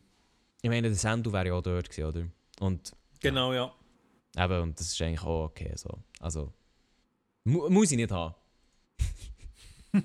[0.62, 2.26] ich meine, der Sandu wäre ja auch dort gewesen, oder?
[2.66, 3.72] Und Genau, ja.
[4.38, 5.90] eben, und das ist eigentlich auch okay so.
[6.20, 6.52] Also,
[7.46, 8.36] mu muss ich nicht haben.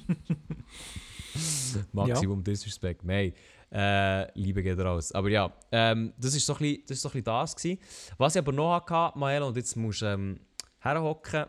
[1.93, 3.05] Maximum Disrespect.
[3.05, 3.33] Nein,
[3.73, 5.13] äh, Liebe geht raus.
[5.13, 7.79] Aber ja, ähm, das ist so ein bisschen das, so ein das gewesen.
[8.17, 10.41] Was ich aber noch hatte, Mael, und jetzt musst du ähm,
[10.81, 11.47] herhocken,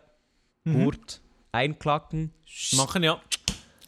[0.66, 0.84] Mhm.
[0.84, 1.22] Gurt,
[1.54, 2.34] einklacken.
[2.74, 3.22] Machen ja.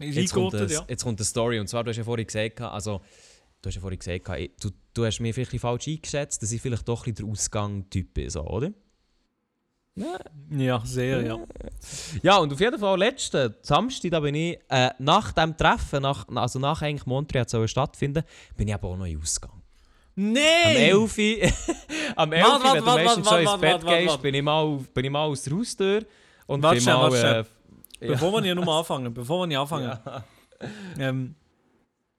[0.02, 0.86] Jetzt kommt, das, ja.
[0.88, 1.60] jetzt kommt eine Story.
[1.60, 3.02] Und zwar, du hast ja vorhin gesagt, also,
[3.62, 4.28] du hast ja vorhin gesagt,
[4.64, 7.32] du, du hast mir vielleicht ein falsch eingeschätzt, dass ich vielleicht doch ein bisschen der
[7.34, 8.72] Ausgang-Typ bin, so, oder?
[10.50, 11.38] Ja, sehr, ja.
[12.24, 16.28] Ja, und auf jeden Fall, letzten Samstag, da bin ich, äh, nach dem Treffen, nach,
[16.30, 18.24] also nach eigentlich Montreal soll stattfinden,
[18.56, 19.62] bin ich aber auch noch in Ausgang.
[20.16, 20.76] Am Nein!
[20.76, 21.18] 11.
[22.16, 22.46] am 11.
[22.46, 25.26] Warte, wenn du meistens schon ins Bett gehst, bin ich, mal, auf- bin ich mal
[25.26, 26.06] aus der Haustür
[26.48, 27.12] und Warte bin mal...
[27.12, 27.40] warte.
[27.40, 27.61] Äh,
[28.08, 29.86] Bevor wir hier nochmal anfangen, bevor wir hier anfangen.
[29.86, 30.24] ja.
[31.00, 31.36] Ähm,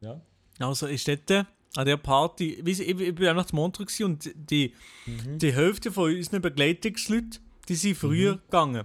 [0.00, 0.20] Ja.
[0.60, 1.44] also ist dort äh,
[1.76, 4.74] an der Party, ich, ich, ich bin auch noch zu Montreux gewesen und die,
[5.06, 5.38] Mhm.
[5.38, 8.84] die Hälfte von unseren Begleitungsleuten, die sind früher gegangen.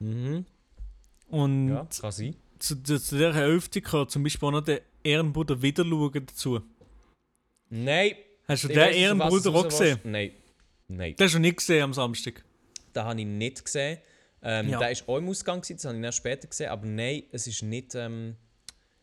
[0.00, 0.44] Mhm.
[1.28, 2.36] Und Ja, kann sein.
[2.58, 6.60] zu, zu, zu der Hälfte gehört zum Beispiel auch noch der Ehrenbruder Wiederschauen dazu.
[7.70, 8.12] Nein.
[8.46, 9.98] Hast du Ich den was Ehrenbruder auch gesehen?
[10.04, 10.32] Nein.
[10.88, 11.14] Nein.
[11.16, 12.44] Den hast du nicht gesehen am Samstag.
[12.94, 13.98] Den habe ich nicht gesehen.
[14.42, 14.78] Ähm, Ja.
[14.78, 16.70] Der war auch im Ausgang, gewesen, das habe ich erst später gesehen.
[16.70, 18.36] Aber nein, es ist nicht, ähm,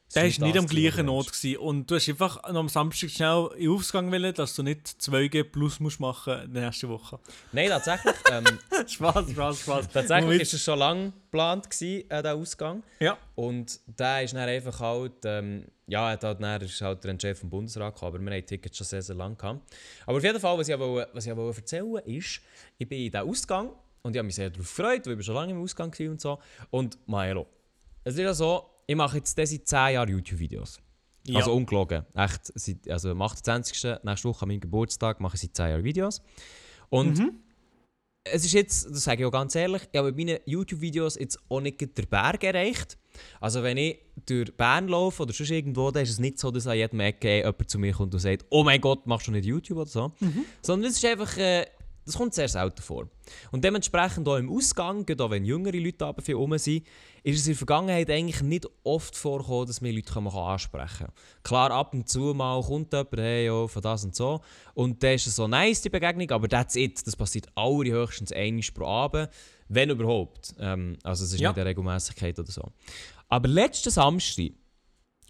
[0.07, 1.27] es Der war das nicht am gleichen Ort.
[1.27, 1.57] Gewesen.
[1.57, 4.87] Und du hast einfach noch am Samstag schnell in den Aufgang wollen, dass du nicht
[4.87, 7.19] 2G plus musst machen in der nächsten Woche.
[7.51, 8.13] Nein, tatsächlich.
[8.31, 8.45] Ähm,
[8.87, 9.89] Spaß, Spaß, Spaß.
[9.91, 12.83] tatsächlich ist es schon lange geplant, gewesen, äh, der Ausgang.
[12.99, 13.17] Ja.
[13.33, 17.37] Und der ist dann einfach halt, ähm, ja, hat halt dann ist halt der Entscheid
[17.37, 19.61] vom Bundesrat gekommen, aber wir haben die Tickets schon sehr, sehr lange gehabt.
[20.05, 22.41] Aber auf jeden Fall, was ich aber, was ich erzählen wollte, ist,
[22.77, 23.71] ich bin in diesem Ausgang
[24.05, 26.21] und ich habe mich sehr darauf gefreut, weil ich schon lange im Ausgang war und
[26.21, 26.37] so.
[26.69, 27.47] Und Maelo,
[28.03, 30.79] es ist ja so, ich mache jetzt das seit 10 Jahren YouTube-Videos.
[31.27, 31.39] Ja.
[31.39, 32.05] Also ungelogen.
[32.13, 33.97] Echt, seit, also am 28.
[34.03, 36.21] nächste Woche an meinem Geburtstag mache ich seit 10 Jahren Videos.
[36.89, 37.39] Und Mhm.
[38.25, 41.39] es ist jetzt, das sage ich auch ganz ehrlich, ich habe mit meinen YouTube-Videos jetzt
[41.49, 42.97] auch nicht den Berg erreicht.
[43.39, 46.67] Also wenn ich durch Bern laufe oder sonst irgendwo, dann ist es nicht so, dass
[46.67, 49.45] an jedem Ecke jemand zu mir kommt und sagt, oh mein Gott, machst du nicht
[49.45, 50.11] YouTube oder so.
[50.61, 51.65] Sondern es ist einfach, äh,
[52.05, 53.09] das kommt sehr selten vor.
[53.51, 56.85] Und dementsprechend auch im Ausgang, gerade auch wenn jüngere Leute aber viel rum sind,
[57.23, 61.13] ist es in der Vergangenheit eigentlich nicht oft vorgekommen, dass mir Leute ansprechen können.
[61.43, 64.41] Klar, ab und zu mal kommt jemand, hey, ja, von das und so.
[64.75, 67.05] Und dann ist es so nice, die Begegnung, aber that's it.
[67.05, 69.29] Das passiert allerhöchstens einmal pro Abend,
[69.67, 70.53] wenn überhaupt.
[70.59, 71.49] Ähm, also es ist Ja.
[71.49, 72.71] nicht eine Regelmäßigkeit oder so.
[73.29, 74.51] Aber letzten Samstag,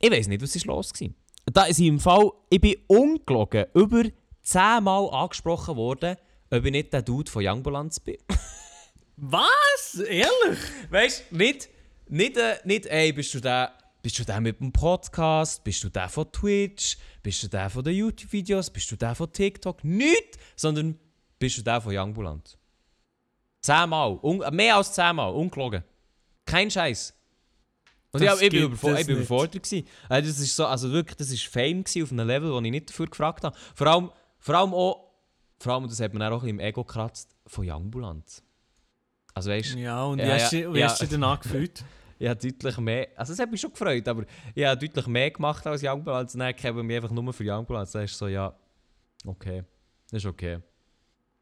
[0.01, 1.09] ich weiß nicht, was ist los war.
[1.53, 4.03] Da ist im Fall, ich bin ungelogen über
[4.41, 6.17] 10 Mal angesprochen worden,
[6.55, 8.17] ob ich nicht der Dude von Youngbalance bin.
[9.17, 9.95] Was?
[9.95, 10.59] Ehrlich?
[10.89, 11.69] Weißt du, nicht,
[12.07, 15.89] nicht, äh, nicht, ey, bist du der, bist du der mit dem Podcast, bist du
[15.89, 20.37] der von Twitch, bist du der von den YouTube-Videos, bist du der von TikTok, nicht,
[20.55, 20.99] sondern
[21.39, 22.57] bist du der von Youngbulant.
[23.61, 25.83] Zehnmal, un mehr als zehnmal, ungelogen.
[26.45, 27.13] Kein Scheiß.
[28.11, 29.63] Und Das ja, ich bin, überfor ich bin überfordert.
[29.63, 29.87] Gewesen.
[30.09, 32.89] Äh, das ist so, also wirklich, das ist Fame auf einem Level, wo ich nicht
[32.89, 33.57] dafür gefragt habe.
[33.73, 35.04] Vor allem, vor allem auch,
[35.59, 38.43] vor allem, das hat man auch im Ego gekratzt, von Youngbulant.
[39.33, 40.85] Also weißt Ja, und Ja, wie hast ja, du wie ja.
[40.87, 41.83] hast du dich denn angefühlt?
[42.17, 45.31] ich habe deutlich mehr, also es hat mich schon gefreut, aber ich habe deutlich mehr
[45.31, 46.37] gemacht als Youngbalance.
[46.37, 47.93] Dann haben wir mich einfach nur für Youngbalance.
[47.93, 48.53] Dann ist so, ja,
[49.25, 49.63] okay,
[50.11, 50.59] das ist okay.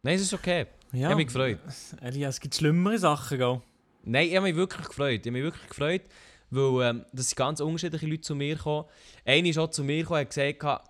[0.01, 0.67] Nein, es ist okay.
[0.91, 1.59] Ich Ja, habe mich gefreut.
[2.01, 3.61] Elias, es gibt schlimmere Sachen, gell?
[4.03, 5.21] Nein, ich habe mich wirklich gefreut.
[5.21, 6.01] Ich habe mich wirklich gefreut,
[6.49, 8.85] weil ähm, das sind ganz unterschiedliche Leute zu mir gekommen.
[9.25, 10.89] Einer ist auch zu mir gekommen und hat gesagt,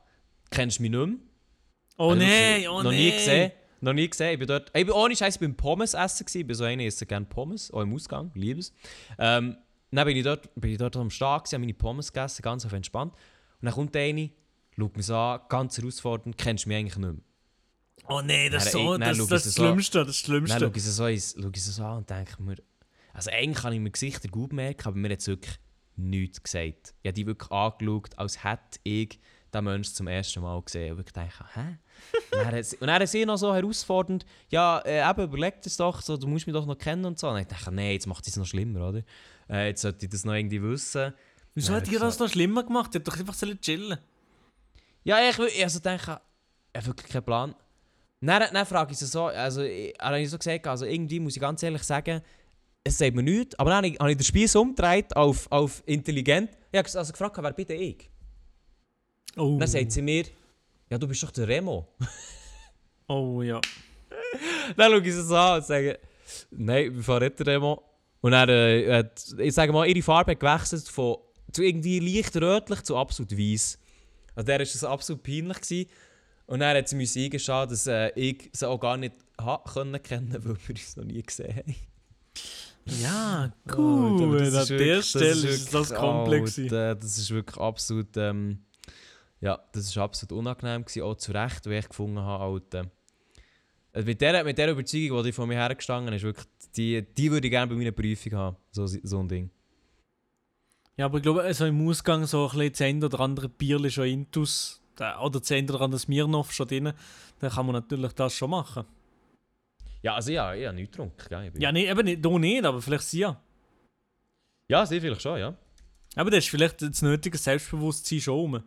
[0.49, 1.17] kennst du mich nicht mehr?
[1.97, 2.95] Oh nein, oh Noch nein.
[2.99, 3.51] nie gesehen.
[3.81, 4.33] Noch nie gesehen.
[4.33, 4.69] Ich bin dort.
[4.73, 6.41] Ich bin ohne Scheiß beim Pommes essen gewesen.
[6.41, 8.73] Ich bin so einer, ich esse gerne Pommes, auch im Ausgang, liebe es.
[9.19, 9.57] Ähm,
[9.91, 12.65] dann bin ich dort, bin ich dort am Start, gewesen, habe meine Pommes gegessen, ganz
[12.65, 13.13] auf entspannt.
[13.13, 14.31] Und dann kommt der eine,
[14.75, 17.21] schaut mich so an, ganz herausfordernd, kennst du mich eigentlich nicht mehr.
[18.09, 19.97] Oh nein, das ist Dann- so, dann das, ich das, sie ist so- das Schlimmste,
[19.99, 20.59] das das Dann Schlimmste.
[20.59, 22.55] schaue ich sie so, ins- schaue ich sie so an und denke mir,
[23.13, 25.55] also eigentlich kann ich mir Gesichter gut merken, aber mir hat es wirklich
[25.95, 26.95] nichts gesagt.
[27.03, 29.19] Ich habe die wirklich angeschaut, als hätte ich
[29.53, 30.93] den Menschen zum ersten Mal gesehen.
[30.97, 31.77] Und ich dachte, hä?
[32.31, 35.61] Und dann hat sie- und dann hat sie noch so herausfordernd, ja, äh, eben, überleg
[35.61, 37.29] das doch, so, du musst mich doch noch kennen und so.
[37.29, 39.03] Und ich dachte, nein, jetzt macht es noch schlimmer, oder?
[39.49, 41.13] Äh, jetzt sollte ich das noch irgendwie wissen.
[41.55, 42.91] Wieso hat ihr das so- noch schlimmer gemacht?
[42.93, 43.97] Ihr hättet doch einfach sollen chillen
[45.03, 46.19] Ja, ich, ich also denke,
[46.71, 47.55] ich habe wirklich keinen Plan.
[48.21, 51.35] Dann, dann frage ich sie so, also ich, habe ich so gesagt, also irgendwie muss
[51.35, 52.21] ich ganz ehrlich sagen,
[52.85, 55.83] es sagt mir nichts, aber dann habe ich, habe ich den Spieß umgedreht auf, auf
[55.85, 56.49] intelligent.
[56.71, 58.09] Ich habe also gefragt, wer denn ich?
[59.37, 59.57] Oh.
[59.59, 60.25] Dann sagt sie mir,
[60.93, 61.87] ja du bist doch der Remo.
[63.07, 63.59] oh ja.
[64.77, 65.99] dann schaue ich sie so an und sage,
[66.51, 67.81] nein, bin von nicht der Remo.
[68.21, 71.17] Und dann, äh, hat, ich sage mal, ihre Farbe hat gewechselt von
[71.51, 73.77] zu irgendwie leicht rötlich zu absolut weiß.
[74.35, 75.61] Also der war es absolut peinlich.
[75.61, 75.89] Gewesen.
[76.45, 79.13] Und dann hat sie mir eingestehen, dass äh, ich sie auch gar nicht
[79.73, 81.75] können kennen, weil wir uns noch nie gesehen haben.
[82.85, 84.23] Ja, Oh, cool.
[84.23, 86.59] aber das An ist der Stelle ist wirklich- das komplex.
[86.59, 88.59] Alter, das ist wirklich absolut, ähm,
[89.43, 92.89] ja, das ist absolut unangenehm gewesen, auch zu Recht, wie ich gefunden habe, Alter.
[93.91, 97.47] Also mit der, mit der Überzeugung, die von mir hergestanden ist, wirklich, die, die würde
[97.47, 99.49] ich gerne bei meiner Prüfung haben, so, so ein Ding.
[100.95, 103.91] Ja, aber ich glaube, also im Ausgang so ein bisschen das eine oder andere Bierli
[103.91, 106.93] schon Intus oder das eine oder andere Smirnoff schon drin,
[107.39, 108.85] dann kann man natürlich das schon machen.
[110.03, 111.51] Ja, also ja, ich habe nichts getrunken, gell?
[111.57, 113.41] Ja, nee, eben nicht, du nicht, aber vielleicht sie ja.
[114.69, 115.53] ja, sie vielleicht schon, ja.
[116.15, 118.63] Aber das ist vielleicht das nötige Selbstbewusstsein schon rum.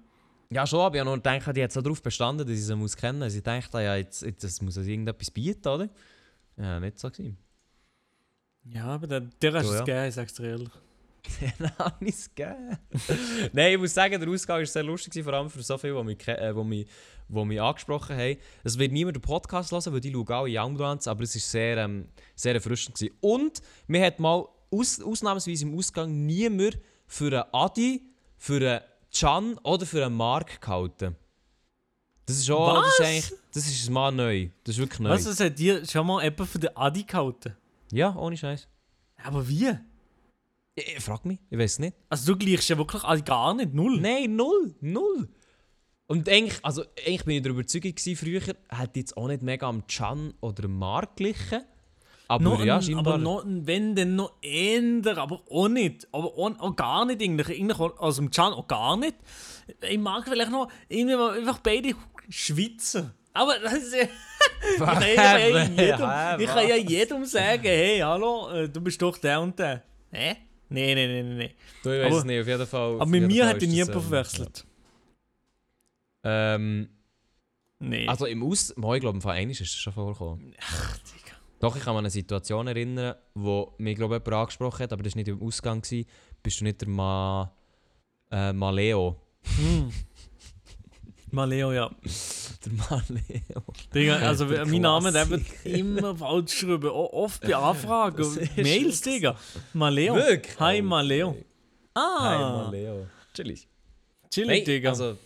[0.50, 2.96] Ja, schon, aber ich habe gedacht, die hat so darauf bestanden, dass ich sie muss
[2.96, 3.32] kennen muss.
[3.32, 5.88] Sie dachte, ja, jetzt, jetzt das muss also irgendetwas bieten, oder?
[6.56, 7.36] Ja, nicht so gewesen.
[8.64, 10.70] Ja, aber der, der hast So, es gegeben, sagst du ehrlich.
[11.58, 12.78] Dann habe ich es gegeben.
[13.52, 15.94] Nein, ich muss sagen, der Ausgang war sehr lustig, gewesen, vor allem für so viele,
[15.96, 16.86] die mich, äh, die mich,
[17.28, 18.36] die mich angesprochen haben.
[18.62, 21.76] Es wird niemand den Podcast hören, weil die schauen alle Youngbloods, aber es war sehr,
[21.78, 22.96] ähm, sehr erfrischend.
[22.96, 23.16] Gewesen.
[23.20, 28.02] Und mir hat mal aus, ausnahmsweise im Ausgang niemand für einen Adi,
[28.36, 28.80] für einen
[29.18, 31.16] Can oder für einen Mark gehalten.
[32.26, 33.06] Das ist auch, das ist Was?
[33.06, 34.48] eigentlich, das ist mal neu.
[34.64, 35.10] Das ist wirklich neu.
[35.10, 37.56] Was, das hat dir schon mal jemand für den Adi gehalten?
[37.92, 38.66] Ja, ohne Scheiß.
[39.22, 39.70] Aber wie?
[40.74, 41.96] Ich, ich frag mich, ich weiß nicht.
[42.08, 44.00] Also du gleichst ja wirklich alle gar nicht, null.
[44.00, 45.28] Nein, null, null.
[46.08, 49.42] Und eigentlich, also eigentlich bin ich der Überzeugung gewesen, früher hätte ich jetzt auch nicht
[49.42, 51.62] mega am Can oder am Mark glichen.
[52.28, 56.08] Aber Noch ja, ein, aber noch, ein- wenn dann noch ändern, aber auch nicht.
[56.10, 57.48] Aber auch, auch gar nicht eigentlich.
[57.48, 59.14] eigentlich also im Can auch gar nicht.
[59.88, 61.94] Ich mag vielleicht noch irgendwie mal einfach beide
[62.28, 63.14] Schweizer.
[63.32, 64.06] Aber das ist ja...
[64.72, 69.16] Ich kann ja jedem, ich kann ja jedem sagen, hey, hallo, äh, du bist doch
[69.18, 69.82] der und der.
[70.10, 70.34] Hä?
[70.68, 71.50] Nein, nein, nein, nein.
[71.82, 72.94] Du, ich weiß aber- es nicht, auf jeden Fall.
[72.94, 74.64] Aber mit mir Fall ich das, niemand ähm, verwechselt.
[76.24, 76.54] ja.
[76.54, 76.88] Ähm,
[77.78, 78.08] Nein.
[78.08, 78.74] also im Aus...
[78.76, 80.54] Mal, ich glaube, im Fall ist es schon vorgekommen.
[81.66, 84.92] Doch, ich kann mich an eine Situation erinnern, wo mich, glaube ich, jemand angesprochen hat,
[84.92, 85.80] aber das war nicht im Ausgang.
[85.82, 86.06] Gewesen.
[86.40, 87.52] Bist du nicht der Ma...
[88.30, 89.16] Äh, Maleo?
[89.42, 89.90] Hm.
[91.32, 91.90] Maleo, ja.
[92.64, 93.62] Der Maleo.
[93.92, 96.88] Digga, also Der mein Name der wird immer falsch geschrieben.
[96.88, 99.36] Oft bei Anfragen, Mails, Digga.
[99.72, 100.14] Maleo.
[100.14, 100.60] Wirklich?
[100.60, 101.36] Hi, Oh, Maleo.
[101.94, 103.06] Ah, Hi, Maleo.
[103.34, 103.66] Chillig.
[104.30, 104.90] chillig, Nein, Digga.
[104.90, 105.16] also...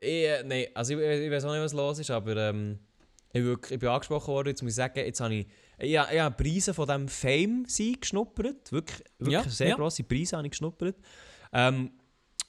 [0.00, 2.78] Ich, äh, nein, also ich, ich weiß auch nicht, was los ist, aber ähm,
[3.34, 5.46] ich, wirklich, ich bin angesprochen worden, jetzt muss ich sagen, jetzt habe ich...
[5.78, 8.70] Ich, ich habe Preise von diesem Fame sein geschnuppert.
[8.70, 9.76] Wirklich, wirklich Ja, sehr ja.
[9.76, 10.96] grosse Preise habe ich geschnuppert.
[11.52, 11.90] Ähm,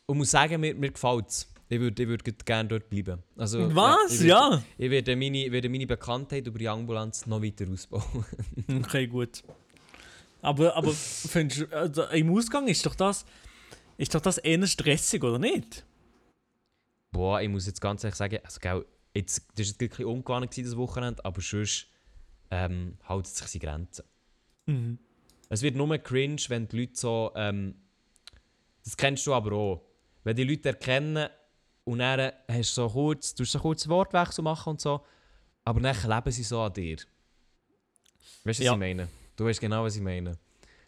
[0.06, 1.52] und muss sagen, mir, mir gefällt es.
[1.68, 3.24] Ich würde ich würd gerne dort bleiben.
[3.36, 4.14] Also, Was?
[4.14, 4.64] ich würde- Ja.
[4.78, 8.04] Ich werde meine, werde meine Bekanntheit über die Ambulanz noch weiter ausbauen.
[8.84, 9.44] Okay, gut.
[10.44, 13.26] Aber, aber findest du, also, im Ausgang ist doch das...
[13.98, 15.84] Ist doch das eher stressig, oder nicht?
[17.12, 18.86] Boah, ich muss jetzt ganz ehrlich sagen, also, gell,
[19.16, 21.88] jetzt, das war bisschen ungewohnt gewesen, das Wochenende, aber sonst
[22.52, 24.06] ähm, hält es sich seine Grenzen.
[24.66, 25.00] Mhm.
[25.50, 27.32] Es wird nur cringe, wenn die Leute so.
[27.36, 27.76] Ähm,
[28.84, 29.82] das kennst du aber auch.
[30.24, 31.30] Wenn die Leute erkennen
[31.84, 35.02] und dann hast du so kurz, du so kurz Wortwechsel machen und so,
[35.64, 36.98] aber dann leben sie so an dir.
[36.98, 37.06] Weißt
[38.44, 38.74] du, was Ja.
[38.74, 39.08] ich meine?
[39.36, 40.38] Du weißt genau, was ich meine.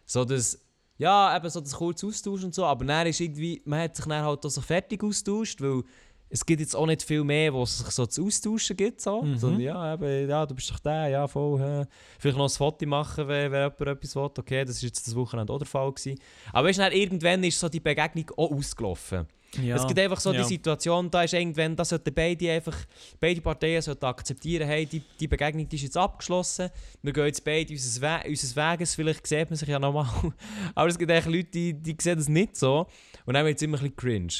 [0.05, 0.59] So das,
[0.97, 4.05] ja, eben so das kurz Austausch und so, aber dann ist irgendwie, man hat sich
[4.05, 5.83] dann halt auch so fertig austauscht, weil
[6.29, 9.01] es gibt jetzt auch nicht viel mehr, wo es sich so zu austauschen gibt.
[9.01, 9.21] So.
[9.21, 9.37] Mhm.
[9.37, 11.59] Sondern, ja, eben, ja, du bist doch der, ja, voll.
[11.59, 11.85] Hä.
[12.19, 14.23] Vielleicht noch ein Foto machen, wenn, wenn jemand etwas will.
[14.23, 15.91] Okay, das war jetzt das Wochenende auch der Fall.
[15.91, 16.19] Gewesen.
[16.51, 19.27] Aber weißt du, dann irgendwann ist so die Begegnung auch ausgelaufen.
[19.61, 19.77] Ja.
[19.77, 20.41] Es gibt einfach so ja.
[20.41, 22.75] die Situation, da ist irgendwann, da sollten beide einfach,
[23.19, 26.69] beide Parteien sollten akzeptieren, hey, die, die Begegnung die ist jetzt abgeschlossen,
[27.01, 30.07] wir gehen jetzt beide unseres, We unseres Weges, vielleicht sieht man sich ja nochmal.
[30.75, 32.87] Aber es gibt eigentlich Leute, die, die sehen das nicht so
[33.25, 34.33] und dann wird es immer ein bisschen cringe.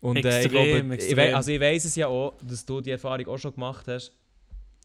[0.00, 3.26] Und äh, ich glaube, ich, also ich weiss es ja auch, dass du die Erfahrung
[3.28, 4.12] auch schon gemacht hast.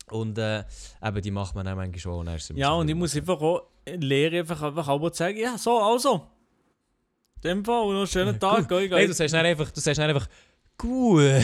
[0.10, 0.64] Und äh,
[1.04, 2.28] eben, die macht man dann manchmal schon.
[2.28, 6.28] Immer Ja, und ich muss einfach auch Lehre einfach, einfach auch sagen, ja, so, also.
[7.38, 9.08] In dem Fall, noch einen schönen Tag, geh, Nein, geh.
[9.08, 10.28] du sagst dann einfach, du sagst dann einfach,
[10.78, 11.22] gut.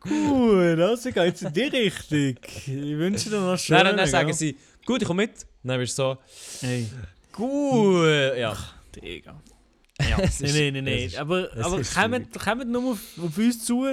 [0.00, 2.36] Gut, also geht jetzt in die Richtung.
[2.44, 4.34] Ich wünsche dir noch einen schönen Dann, dann sagen gell?
[4.34, 5.46] sie, gut, ich komme mit.
[5.62, 6.18] Dann bist du so,
[6.60, 6.88] Hey,
[7.30, 8.36] gut.
[8.36, 8.56] Ja.
[8.96, 9.40] Digga.
[10.08, 11.10] Ja, nein, nein, nein, nein.
[11.18, 13.84] Aber, aber kommt, kommt nur auf, auf uns zu,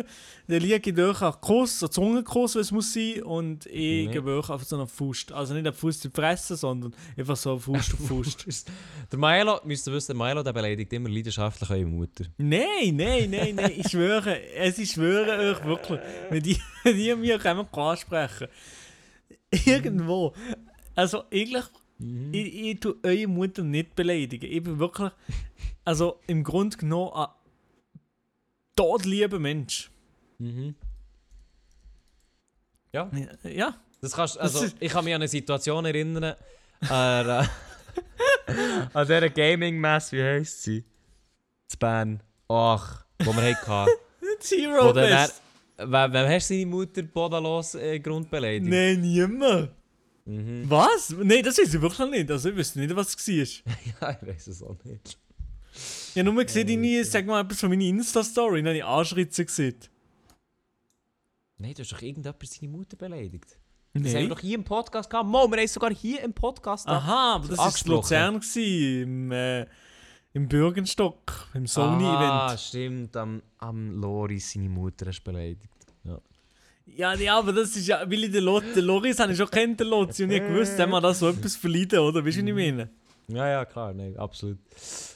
[0.47, 4.09] dann liege ich durch einen Kuss, einen Zungenkuss, was es muss sein, und ich Nee.
[4.11, 5.27] gebe euch auf so einen Fuß.
[5.31, 8.37] Also nicht einen Fuß zu fressen, sondern einfach so Fuß auf Fuß.
[9.11, 12.25] Der Milo, müsst ihr wissen, der Milo der beleidigt immer leidenschaftlich eure Mutter.
[12.37, 17.15] Nein, nein, nein, nein, ich schwöre, es ich schwöre euch wirklich, wenn die, wenn die
[17.15, 18.47] mir kommen ansprechen,
[19.65, 20.33] irgendwo,
[20.95, 21.65] also eigentlich,
[22.31, 25.11] ich, ich tue eure Mutter nicht beleidigen, ich bin wirklich,
[25.89, 27.27] also im Grunde genommen ein
[28.75, 29.89] todlieber Mensch.
[30.37, 30.75] Mhm.
[32.93, 33.09] Ja,
[33.43, 36.35] Ja, das kannst Das also ich kann mich an eine Situation erinnern,
[36.81, 37.43] an, äh,
[38.93, 40.85] an dieser Gaming-Messe, wie heisst sie?
[41.67, 42.21] zu Bern.
[42.47, 43.91] Ach, wo wir hatten.
[44.39, 45.41] Zero Best.
[45.77, 48.69] wem, wem hast du deine Mutter bodenlos äh, grundbeleidigt?
[48.69, 49.71] Nein, niemand.
[50.25, 50.69] Mhm.
[50.69, 51.09] Was?
[51.17, 52.29] Nein, das weiß ich wirklich nicht.
[52.29, 53.27] Also ich wüsste nicht, was es
[53.65, 53.75] war.
[54.01, 55.17] Ja, ich weiß es auch nicht.
[56.13, 59.45] Ich habe nur gesehen, deine, sag mal etwas von meiner Insta-Story, dann habe ich Anschritte
[59.45, 59.75] gesehen.
[61.57, 63.57] Nein, du hast doch irgendjemand seine Mutter beleidigt.
[63.93, 65.27] Das haben wir doch hier im Podcast gehabt.
[65.27, 66.87] Mo, wir haben es sogar hier im Podcast.
[66.87, 67.91] Aha, aber das war in.
[67.91, 69.65] Luzern, gewesen, im, äh,
[70.33, 72.59] im Bürgenstock, im Ah, Sony-Event.
[72.59, 73.17] stimmt.
[73.17, 75.67] Am, am Loris seine Mutter hast beleidigt.
[76.03, 76.19] Ja.
[76.85, 79.49] Ja, ja, aber das ist ja, weil ich den, Lot, den Loris habe ich schon
[79.49, 82.23] kennt, den Lotzi, und ich habe gewusst, haben wir da so etwas verleiden, oder?
[82.25, 82.89] Weißt du, was ich meine?
[83.31, 84.57] Ja, ja, klar, nein, absolut.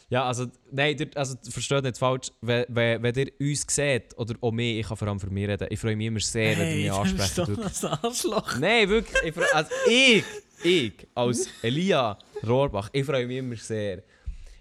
[0.10, 4.36] Ja, also, nein, ihr- also, versteht nicht falsch, wenn, wenn, wenn ihr uns seht, oder
[4.42, 6.70] auch mich, ich kann vor allem für mich reden, ich freue mich immer sehr, wenn
[6.78, 7.40] ihr mich ansprecht.
[7.84, 8.60] ein Arschloch.
[8.60, 10.24] Nein, wirklich, ich, freu- also ich,
[10.64, 14.04] ich, als Elia Rohrbach, ich freue mich immer sehr.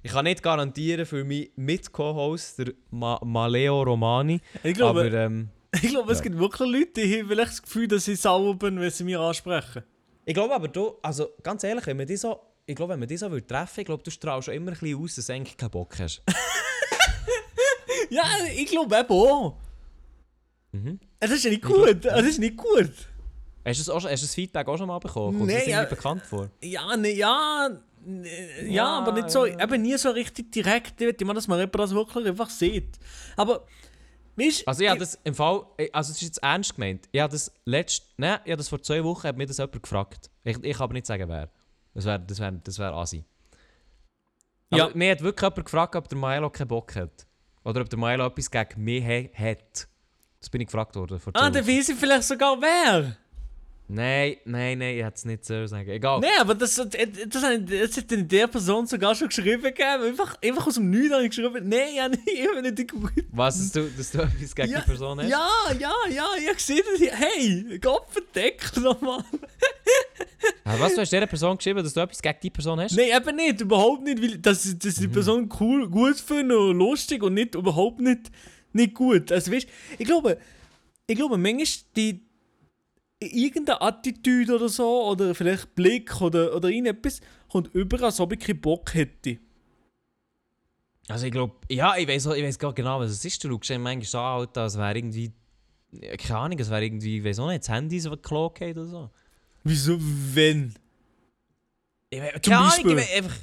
[0.03, 5.49] Ich kann nicht garantieren für meinen Mit-Co-Host, der Ma Maleo Romani, Ich glaube, aber ähm,
[5.75, 6.25] ich glaube es ja.
[6.25, 9.17] gibt wirklich Leute, die haben vielleicht das Gefühl, dass sie sauer bin, wenn sie mich
[9.17, 9.83] ansprechen.
[10.25, 13.09] ich glaube aber, du, also ganz ehrlich, wenn man dich so ich glaub, wenn man
[13.09, 15.33] dich so würde treffen ich glaube, du strahlst schon immer ein bisschen aus, dass du
[15.33, 16.23] eigentlich keinen Bock hast.
[18.13, 19.57] Ja, ich glaube eben auch.
[20.73, 21.01] mhm.
[21.19, 22.05] Das ist ja nicht gut.
[22.05, 22.91] Das ist nicht gut.
[23.65, 25.39] Hast du das, auch schon, hast du das Feedback auch schon mal bekommen?
[25.39, 25.85] Kommt Nee, das ja.
[25.85, 26.51] bekannt vor?
[26.63, 27.71] Ja, ne, ja.
[28.05, 28.29] ne,
[28.65, 29.63] Ja, Ja, aber nicht so, ja.
[29.63, 32.99] eben nie so richtig direkt, ich will, dass man das wirklich einfach sieht.
[33.37, 33.67] Aber,
[34.37, 37.09] weißt Also ich habe das im Fall, also es ist jetzt ernst gemeint.
[37.13, 39.81] Ich habe das letzt, nein, ich habe das vor zwei Wochen hat mir das jemand
[39.81, 40.29] gefragt.
[40.45, 41.49] Ich, ich kann aber nicht sagen wer.
[41.95, 43.25] Das wäre das wär, das wär Asi.
[44.71, 44.87] Ja.
[44.87, 47.27] Aber mir hat wirklich jemand gefragt, ob der Milo keinen Bock hat.
[47.65, 49.89] Oder ob der Milo etwas gegen mich hat.
[50.41, 53.17] Das bin ich gefragt worden Ah, dann weiß ich vielleicht sogar wer.
[53.95, 55.89] Nein, nein, nein, ich hätte es nicht so sagen.
[55.91, 56.21] Egal.
[56.21, 60.03] Nein, aber das, das, das, hat- das hat dann der Person sogar schon geschrieben gegeben.
[60.05, 63.13] Einfach, einfach aus dem Nichts habe ich geschrieben, nein, ja, nicht, ich bin nicht gut.
[63.33, 65.29] Was, dass du, dass du etwas gegen Ja, die Person hast?
[65.31, 69.23] Ja, ja, ja, ich habe gesehen, dass ich, hey, Gott verdeckt nochmal.
[70.65, 72.97] Aber was, du hast dieser Person geschrieben, dass du etwas gegen die Person hast?
[72.97, 77.23] Nein, eben nicht, überhaupt nicht, weil das, das die Person cool, gut finde und lustig
[77.23, 78.31] und nicht, überhaupt nicht,
[78.73, 79.31] nicht gut.
[79.31, 80.39] Also weißt, ich glaube,
[81.07, 82.23] ich glaube, manchmal die
[83.25, 88.41] irgendeine Attitüde oder so, oder vielleicht Blick oder, oder irgendetwas, kommt über, als ob ich
[88.41, 89.39] keinen Bock hätte.
[91.09, 93.43] Also ich glaube, ja, ich weiß ich weiss gar genau, was es ist.
[93.43, 95.33] Du schaust manchmal so Alter, als wäre irgendwie,
[96.19, 99.11] keine Ahnung, es wäre irgendwie, ich weiß auch nicht, das Handy so geklaut oder so.
[99.65, 100.75] Wieso, wenn?
[102.09, 103.37] Ich Zum keine Ahnung, ich weiss einfach...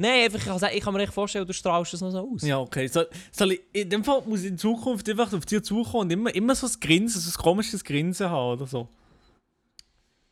[0.00, 2.42] Nein, einfach, ich kann, ich kann mir echt vorstellen, du strahlst das noch so aus.
[2.42, 2.86] Ja, okay.
[2.86, 6.10] Soll, soll ich, in dem Fall muss ich in Zukunft einfach auf dich zukommen und
[6.10, 8.88] immer, immer so ein Grinsen, so ein komisches Grinsen haben oder so.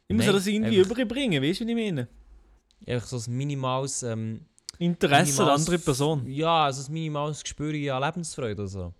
[0.09, 2.09] Ich muss Nein, das irgendwie einfach- überbringen, weißt du, was ich meine?
[2.87, 4.02] Einfach so ein minimales...
[4.02, 4.40] Ähm,
[4.78, 6.26] Interesse an minimales- andere Person.
[6.31, 8.94] Ja, also ein minimales Gespür an Lebensfreude oder so.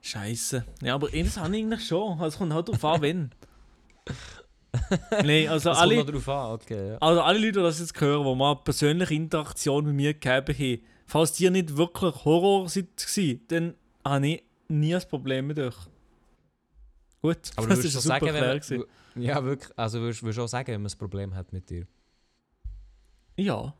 [0.00, 0.64] Scheiße.
[0.82, 2.12] Ja, aber das habe ich eigentlich schon.
[2.12, 3.30] Also, Es kommt halt darauf an, wenn.
[5.24, 6.98] Nein, also alle, an, okay, ja.
[6.98, 10.80] also alle Leute, die das jetzt hören, die mal persönliche Interaktion mit mir gegeben haben,
[11.06, 15.74] falls die nicht wirklich Horror waren, dann habe ich nie ein Problem mit euch.
[17.22, 18.86] Gut, Aber das ist super sagen, wenn Erklärung.
[19.14, 21.86] man, Ja, wirklich, also würdest du auch sagen, wenn man ein Problem hat mit dir?
[23.36, 23.74] Ja.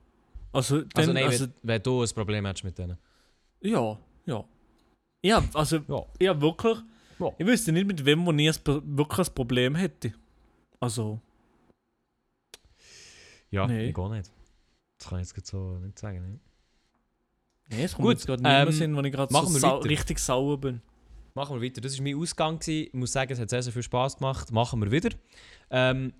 [0.53, 2.99] Also, dann, Also nein, also, wenn, wenn du ein Problem hast mit denen.
[3.61, 4.45] ja, ja.
[5.23, 6.05] Ja, also, Ja.
[6.19, 6.79] ja, wirklich.
[7.19, 7.31] Ja.
[7.39, 10.13] Ich wüsste nicht, mit wem wo ich ein, wirklich ein Problem hätte.
[10.81, 11.21] Also,
[13.51, 13.91] Ja, Nee.
[13.91, 14.31] ich auch nicht.
[14.99, 16.21] Das kann ich jetzt so nicht sagen.
[16.21, 16.41] Ne?
[17.71, 19.55] nee, es kommt Gut, jetzt gerade nicht mehr ähm, Sinn, wo ich gerade machen so
[19.55, 20.81] wir sau richtig sauer bin.
[21.35, 21.81] Machen wir weiter.
[21.81, 22.59] Das war mein Ausgang.
[22.59, 22.87] Gewesen.
[22.89, 24.51] Ich muss sagen, es hat sehr, sehr viel Spass gemacht.
[24.53, 25.11] Machen wir wieder.
[25.71, 26.13] Ähm,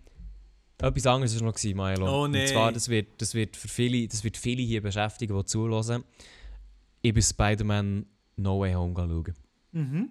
[0.79, 2.23] etwas anderes war noch, gewesen, Milo.
[2.23, 2.43] Oh, nee.
[2.43, 6.05] Und zwar, das wird, das, wird für viele, das wird viele hier beschäftigen, die zuhören.
[7.03, 9.35] Ich bin Spider-Man No Way Home schauen.
[9.73, 10.11] Mhm.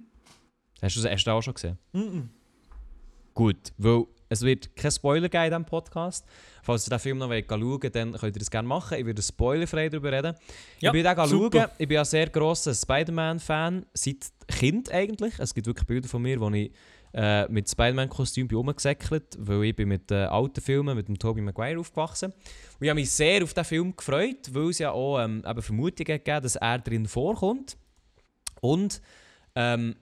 [0.81, 1.77] Hast du das hast du das auch schon gesehen?
[1.93, 2.29] Mhm.
[3.33, 6.25] Gut, weil es wird kein Spoiler geben in diesem Podcast.
[6.61, 8.97] Falls ihr den Film noch schauen wollt, dann könnt ihr das gerne machen.
[8.99, 10.35] Ich werde spoilerfrei darüber reden.
[10.79, 11.61] Ja, ich bin super.
[11.61, 11.69] schauen.
[11.79, 15.33] Ich bin ein sehr grosser Spider-Man-Fan, seit Kind eigentlich.
[15.39, 16.71] Es gibt wirklich Bilder von mir, wo ich
[17.13, 21.41] äh, mit Spider-Man-Kostüm bin rumgesäckelt, weil ich bin mit den alten Filmen, mit dem Tobey
[21.41, 22.31] Maguire aufgewachsen.
[22.31, 25.61] Und ich habe mich sehr auf diesen Film gefreut, weil es ja auch ähm, eben
[25.61, 27.77] Vermutungen gegeben dass er drin vorkommt.
[28.61, 29.01] Und
[29.55, 29.95] ähm,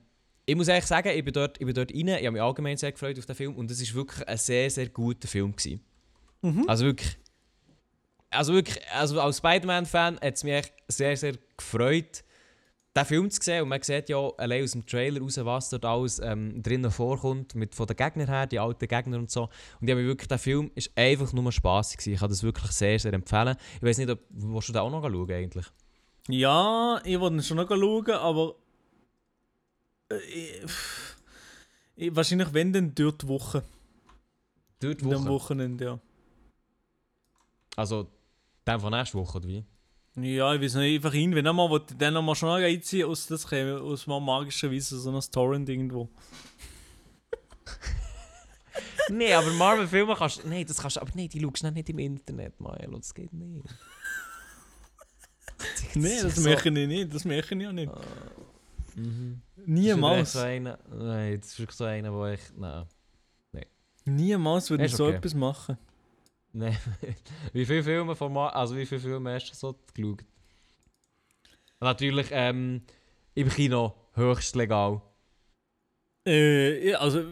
[0.48, 2.78] ich muss ehrlich sagen, ich bin dort, ich bin dort rein, ich habe mich allgemein
[2.78, 5.54] sehr gefreut auf den Film und es war wirklich ein sehr, sehr guter Film.
[5.54, 5.82] Gewesen.
[6.40, 6.64] Mhm.
[6.66, 7.18] Also wirklich,
[8.30, 12.24] also wirklich, also als Spider-Man-Fan hat es mich echt sehr, sehr gefreut,
[12.96, 13.64] den Film zu sehen.
[13.64, 17.54] Und man sieht ja allein aus dem Trailer raus, was dort alles ähm, drinnen vorkommt,
[17.54, 19.50] mit, von den Gegnern her, die alten Gegner und so.
[19.82, 22.14] Und ich habe wirklich, der Film ist einfach nur spaßig gewesen.
[22.14, 23.54] Ich kann das wirklich sehr, sehr empfehlen.
[23.76, 25.66] Ich weiß nicht, ob willst du den auch noch schauen eigentlich?
[26.26, 28.54] Ja, ich wollte ihn schon noch schauen, aber.
[30.10, 30.66] Äh,
[31.96, 33.62] ich, wahrscheinlich, wenn, dann durch die Woche.
[34.80, 35.28] Dort Am Woche.
[35.28, 35.98] Wochenende, ja.
[37.76, 38.08] Also,
[38.66, 39.64] den von nächster Woche, oder wie?
[40.16, 43.46] Ja, ich weiß nicht, einfach hin, wenn einmal, wollte dann nochmal schon reinziehen, aus, das
[43.46, 46.08] käme aus mal magischerweise so ein Torrent irgendwo.
[49.10, 50.48] Nein, aber Marvel-Filme kannst du.
[50.48, 51.00] Nein, das kannst du.
[51.00, 52.98] Aber nein, die schaust du nicht im Internet, Milo.
[52.98, 53.64] Das geht nicht.
[55.94, 57.92] Nein, das ist merke ich nicht, das merke ich ja nicht.
[58.98, 59.42] Mhm.
[59.66, 60.32] Niemals.
[60.32, 62.40] So einer, nein, das ist wirklich so einer, wo ich.
[62.56, 62.86] Nein.
[64.04, 65.16] Niemals würde ich so okay.
[65.16, 65.76] etwas machen.
[66.52, 66.76] nein.
[67.52, 70.24] wie viele Filme von Mar Also, wie viele Filme hast du so geschaut?
[71.80, 72.82] Natürlich, ähm,
[73.34, 75.00] im Kino höchst legal.
[76.26, 77.22] Äh, ja, also,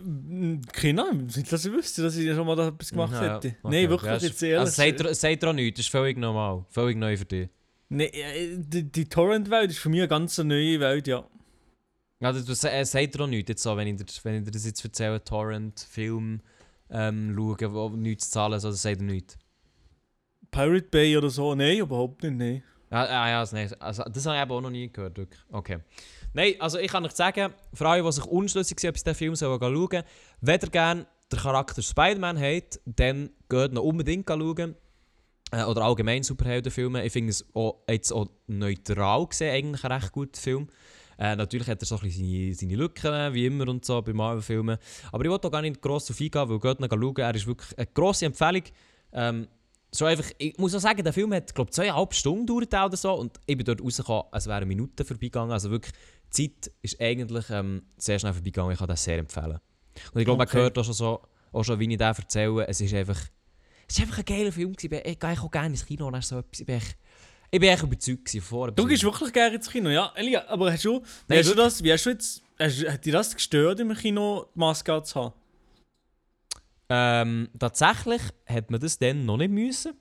[0.73, 3.35] keine Ahnung, nicht, dass ich wüsste, dass ich schon mal da etwas gemacht Ja, ja,
[3.35, 3.49] hätte.
[3.49, 3.57] okay.
[3.65, 4.59] Nein, wirklich, Ja, jetzt ehrlich.
[4.61, 6.65] Also, sagt dir auch nichts, das ist völlig normal.
[6.71, 7.49] Völlig neu für dich.
[7.89, 11.29] Nee, äh, die, die Torrent-Welt ist für mich eine ganz neue Welt, ja.
[12.21, 14.51] Also, du sa- äh, sagt auch nichts, jetzt so, wenn, ich dir, wenn ich dir
[14.51, 16.41] das jetzt erzähle, Torrent, Film
[16.91, 19.37] ähm, schauen, wo nichts zu zahlen, so, das sagt dir nichts.
[20.51, 21.55] Pirate Bay oder so?
[21.55, 22.63] Nein, überhaupt nicht, nein.
[22.91, 25.19] Ja, ja, ja, also, nee, also, das habe ich eben auch noch nie gehört.
[25.19, 25.41] Wirklich.
[25.51, 25.79] Okay.
[26.33, 29.17] Nein, also ich kann euch sagen, für alle, die sich unschlüssig sind, ob sie diesen
[29.17, 30.05] Film sollen schauen sollen,
[30.41, 34.77] wenn ihr gerne den Charakter Spider-Man habt, dann geht noch unbedingt schauen.
[35.53, 37.05] Äh, oder allgemein Superheldenfilme.
[37.05, 40.69] Ich finde es auch, jetzt auch neutral gesehen eigentlich ein recht guter Film.
[41.19, 44.13] Äh, natürlich hat er so ein bisschen seine, seine Lücken, wie immer und so bei
[44.13, 44.77] Marvel-Filmen.
[45.13, 47.17] Aber ich wollte auch gar nicht gross auf eingehen, weil geht schauen.
[47.17, 48.63] Er ist wirklich eine grosse Empfehlung.
[49.13, 49.49] Ähm,
[49.91, 52.97] so einfach, ich muss auch sagen, der Film hat, glaube ich, zweieinhalb Stunden gedauert oder
[52.97, 53.15] so.
[53.15, 55.53] Und ich bin dort rausgekommen, es wären Minuten vorbeigegangen.
[55.53, 55.95] Also wirklich,
[56.37, 58.73] die Zeit ist eigentlich ähm, sehr schnell vorbeigegangen.
[58.73, 59.59] Ich kann das sehr empfehlen.
[60.13, 60.57] Und ich glaube, Okay.
[60.57, 61.21] man hört auch schon, so,
[61.53, 62.67] auch schon, wie ich den erzähle.
[62.69, 63.19] Es ist einfach,
[63.89, 64.75] es ist einfach ein geiler Film.
[64.75, 65.01] gewesen.
[65.05, 66.61] Ich, gehe auch gerne ins Kino und so etwas.
[66.61, 66.99] Ich bin echt,
[67.57, 70.13] ich bin echt überzeugt von Du gehst wirklich gerne ins Kino, ja.
[70.15, 73.13] Elia, aber hast du, Nein, hast du das, wie hast du jetzt, hast, hat dich
[73.13, 75.35] das gestört, im Kino die Maske zu haben?
[76.89, 79.95] Ähm, tatsächlich hat man das dann noch nicht müssen.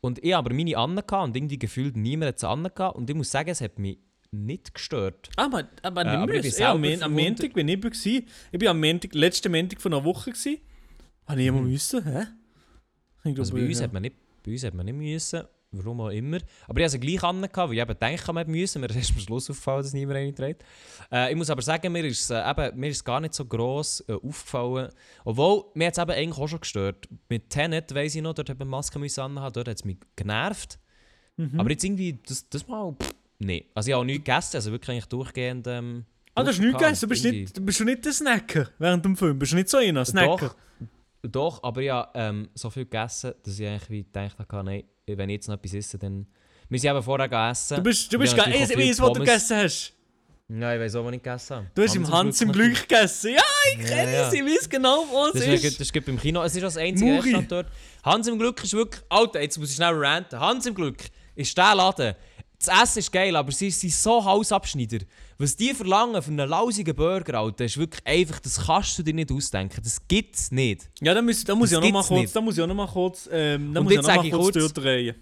[0.00, 2.96] Und ich habe aber meine Anne gehabt und irgendwie gefühlt niemand hat sie Anne gehabt.
[2.96, 3.98] Und ich muss sagen, es hat mich
[4.32, 5.28] nicht gestört.
[5.36, 7.12] Aber, aber Äh, aber ich bin Ja, am, am.
[7.12, 8.26] Montag bin ich gewesen.
[8.50, 10.56] Ich bin am Montag, letzten Montag von einer Woche gewesen.
[11.28, 11.70] Habe ich immer Mhm.
[11.70, 12.26] müssen, hä?
[13.24, 13.84] Ich Also bei uns, ja.
[13.84, 15.42] hat man nicht, bei uns hat man nicht müssen.
[15.72, 16.38] Warum auch immer.
[16.68, 18.80] Aber ich hatte sie gleich an, weil ich eben habe, man müssen.
[18.80, 20.64] Mir ist am Schluss aufgefallen, dass niemand eine trägt.
[21.10, 23.46] Äh, ich muss aber sagen, mir ist, äh, eben, mir ist es gar nicht so
[23.46, 24.90] gross äh, aufgefallen.
[25.24, 27.08] Obwohl, mir hat es eben eigentlich auch schon gestört.
[27.28, 30.78] Mit Tenet, weiss ich noch, dort hat man Maske anhaben, dort hat es mich genervt.
[31.38, 31.58] Mhm.
[31.58, 33.66] Aber jetzt irgendwie, das, das mal, pff, nee.
[33.74, 35.66] Also ich habe auch nichts gegessen, also wirklich eigentlich durchgehend...
[35.66, 36.04] Ähm,
[36.34, 37.00] Ah, du hast nichts gegessen.
[37.00, 39.38] Du bist, nicht, du bist schon nicht der Snacker während dem Film.
[39.38, 40.54] Bist du nicht so einer, Snacker?
[41.20, 44.64] Doch, doch, aber ich habe ähm, so viel gegessen, dass ich eigentlich wie gedacht habe,
[44.64, 44.84] nein,
[45.16, 46.26] wenn ich jetzt noch etwas esse, dann...
[46.68, 47.76] Wir sind eben vorher gegessen.
[47.76, 49.92] Du bist, du bist gar ich weiß, was du gegessen hast.
[50.48, 51.66] Nein, ich weiß auch, was ich gegessen habe.
[51.74, 52.52] Du hast im Hans im.
[52.52, 53.34] Glück gegessen.
[53.34, 53.42] Ja,
[53.72, 54.28] ich Ja, kenne ja.
[54.28, 54.32] es.
[54.34, 55.80] Ich weiß genau, wo es Das ist, ist.
[55.80, 56.42] das gut beim Kino.
[56.42, 57.20] Es ist das einzige Muri.
[57.34, 57.66] Restaurant dort.
[58.04, 59.02] Hans im Glück ist wirklich...
[59.08, 60.38] Alter, jetzt muss ich schnell ranten.
[60.38, 60.98] Hans im Glück
[61.34, 62.14] ist der Laden.
[62.64, 64.98] Das Essen ist geil, aber sie sind so Hausabschneider.
[65.38, 68.38] Was die verlangen für einen lausigen Burger, Alter, ist wirklich einfach...
[68.40, 69.80] Das kannst du dir nicht ausdenken.
[69.82, 70.88] Das gibt's nicht.
[71.00, 72.62] Ja, da muss, da muss Das ich auch noch mal gibt's kurz, da muss ich
[72.62, 75.16] auch noch mal kurz, ähm, da Und muss ich auch noch mal kurz, kurz- durchdrehen.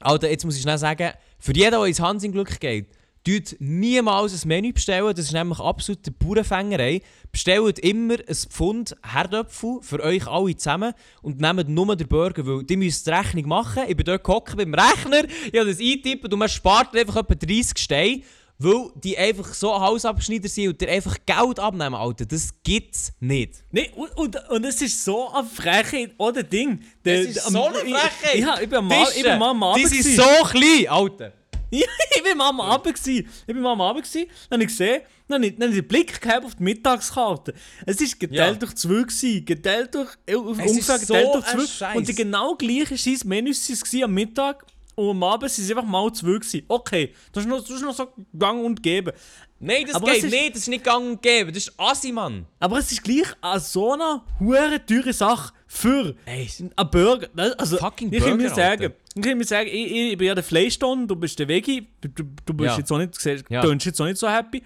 [0.00, 2.88] Alter, jetzt muss ich schnell sagen, für jeden, der ins Hans im Glück geht,
[3.24, 5.14] tut niemals ein Menü bestellen.
[5.14, 7.00] Das ist nämlich absolute Bauernfängerei.
[7.32, 12.62] Bestellt immer ein Pfund Herdöpfel für euch alle zusammen und nehmt nur den Burger, weil
[12.64, 13.84] die müsst die Rechnung machen.
[13.88, 17.34] Ich bin dort gehockt beim Rechner, ich habe das eingetippen und man spart einfach etwa
[17.34, 18.22] 30 Steine,
[18.58, 22.24] weil die einfach so Hausabschneider sind und dir einfach Geld abnehmen, Alter.
[22.26, 23.64] Das gibt's nicht.
[23.72, 26.80] Nee, und, und, und es ist so eine Frechheit, oder Ding.
[27.04, 28.38] Der- Das ist so eine Frechheit.
[28.38, 30.16] Ja, ich bin mal, ich bin mal sind gewesen.
[30.16, 31.32] so klein, Alter.
[32.16, 32.94] Ich bin mal am Abend.
[32.94, 33.28] gewesen.
[33.46, 34.04] Ich bin mal am Abend.
[34.04, 36.54] gewesen, Dann habe ich gesehen, dann habe ich, dann habe ich den Blick gehabt auf
[36.54, 37.54] die Mittagskarte.
[37.86, 38.54] Es war geteilt Ja.
[38.54, 39.02] durch zwei.
[39.02, 41.96] Gewesen, geteilt durch, äh, auf ungefähr so geteilt durch zwei.
[41.96, 44.64] Und die genau gleichen scheiß Menüs waren am Mittag.
[44.96, 46.32] Und am Abend waren es einfach mal zwei.
[46.38, 46.62] Gewesen.
[46.68, 48.08] Okay, das ist noch, das ist noch so
[48.38, 49.12] gang und geben.
[49.58, 51.50] Nein, das Aber geht ist- nicht, das ist nicht gang und gäbe.
[51.50, 52.46] Das ist Assi, Mann.
[52.60, 57.28] Aber es ist gleich eine so eine hure teure Sache für Ey, einen Burger.
[57.58, 60.34] Also, Fucking ich kann mir Burger, sagen, ich kann mir sagen, ich, ich, bin ja
[60.34, 62.08] der Fleischton, du bist der Veggie, du,
[62.46, 62.78] du, bist Ja.
[62.78, 63.64] jetzt auch nicht, siehst- Ja.
[63.66, 64.62] jetzt auch nicht so happy.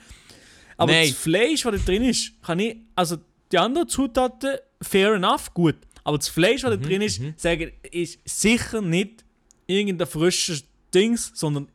[0.76, 1.08] Aber Nein.
[1.08, 3.16] das Fleisch, das da drin ist, kann ich, also
[3.50, 5.76] die anderen Zutaten, fair enough, gut.
[6.04, 9.24] Aber das Fleisch, was da Mhm, drin ist, sage ich, ist sicher nicht
[9.66, 11.68] irgendein frisches Dings, sondern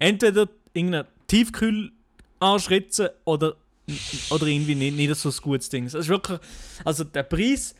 [0.00, 3.56] entweder irgendein Tiefkühlarschritze oder,
[4.30, 5.86] oder irgendwie nicht, nicht so ein gutes Ding.
[5.86, 6.38] Es ist wirklich,
[6.84, 7.74] also der Preis,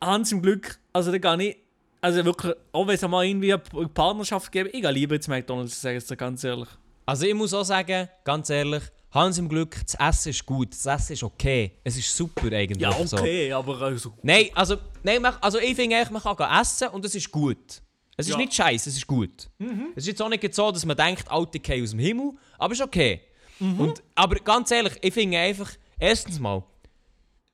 [0.00, 1.58] Hans im Glück, also da gar nicht,
[2.00, 5.72] also wirklich, auch wenn es mal irgendwie eine Partnerschaft gäbe, ich gehe lieber jetzt McDonalds,
[5.74, 6.68] ich sage es dir ganz ehrlich.
[7.06, 8.82] Also ich muss auch sagen, ganz ehrlich,
[9.12, 11.72] Hans im Glück, das Essen ist gut, das Essen ist okay.
[11.84, 12.80] Es ist super eigentlich.
[12.80, 13.16] Ja, So.
[13.16, 17.14] okay, aber also, Nein, also, nein, also ich finde eigentlich, man kann essen und es
[17.14, 17.80] ist gut.
[18.18, 18.38] Es ist Ja.
[18.38, 19.48] nicht scheiße, es ist gut.
[19.94, 22.72] Es ist jetzt auch nicht so, dass man denkt, Alte käme aus dem Himmel, aber
[22.72, 23.20] es ist okay.
[23.58, 26.62] Und, aber ganz ehrlich, ich finde einfach, erstens mal,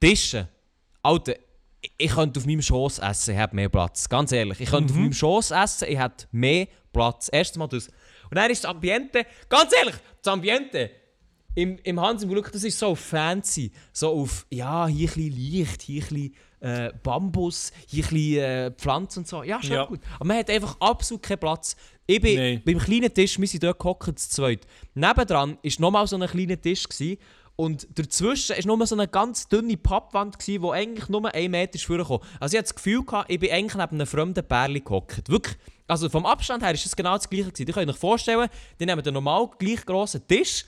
[0.01, 0.49] Tische.
[1.03, 1.38] Alter, ich,
[1.99, 4.09] ich könnte auf meinem Schoß essen, ich habe mehr Platz.
[4.09, 7.28] Ganz ehrlich, ich könnte auf meinem Schoß essen, ich hätte mehr Platz.
[7.33, 7.89] Erstens mal das.
[7.89, 10.91] Und dann ist das Ambiente, ganz ehrlich, das Ambiente
[11.55, 13.72] im, im Hans im Glück, das ist so fancy.
[13.93, 18.43] So auf, ja, hier ein bisschen Licht, hier ein bisschen äh, Bambus, hier ein bisschen
[18.43, 19.43] äh, Pflanzen und so.
[19.43, 19.85] Ja, schon Ja.
[19.85, 20.01] gut.
[20.16, 21.76] Aber man hat einfach absolut keinen Platz.
[22.07, 22.62] Ich bin Nein.
[22.64, 24.66] beim kleinen Tisch, wir sind dort gehockt, zu zweit.
[24.95, 26.85] Nebendran war nochmal so ein kleiner Tisch.
[26.89, 27.18] Gewesen,
[27.57, 32.21] und dazwischen war nur so eine ganz dünne Pappwand, wo eigentlich nur ein Meter vorkam.
[32.41, 35.29] Also ich hatte das Gefühl, ich bin eigentlich neben einem fremden Pärchen gehockt.
[35.29, 35.57] Wirklich.
[35.87, 37.51] Also vom Abstand her ist es genau das gleiche.
[37.51, 37.67] Gewesen.
[37.69, 38.49] Ihr könnt euch vorstellen,
[38.81, 40.65] die nehmen einen normal gleich grossen Tisch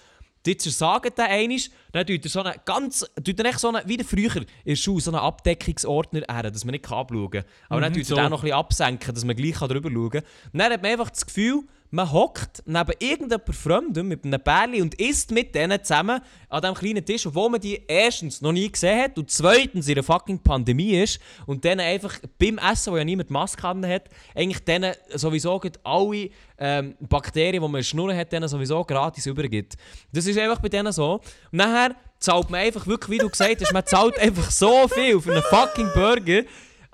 [0.47, 1.59] Die zersagen den einmal,
[1.93, 4.77] dann tut er so einen ganz, tut er so einen, wie der früher in der
[4.77, 7.45] Schule, so einen Abdeckungsordner her, dass man nicht abschauen kann.
[7.71, 8.17] Aber dann Mhm, tut so.
[8.17, 10.23] er den noch ein bisschen absenken, dass man gleich drüber schauen kann.
[10.53, 11.63] Und dann hat man einfach das Gefühl,
[11.95, 16.75] man hockt neben irgendjemand Fremdem mit einem Bärli und isst mit denen zusammen an diesem
[16.75, 20.41] kleinen Tisch, obwohl man die erstens noch nie gesehen hat und zweitens in einer fucking
[20.41, 25.61] Pandemie ist und dann einfach beim Essen, wo ja niemand Maske hat, eigentlich denen sowieso
[25.85, 29.75] alle ähm, Bakterien, die man in der Schnur hat, denen sowieso gratis übergibt.
[30.13, 31.15] Das ist einfach bei denen so.
[31.15, 31.23] Und
[31.53, 35.33] nachher zahlt man einfach wirklich, wie du gesagt hast, man zahlt einfach so viel für
[35.33, 36.43] einen fucking Burger.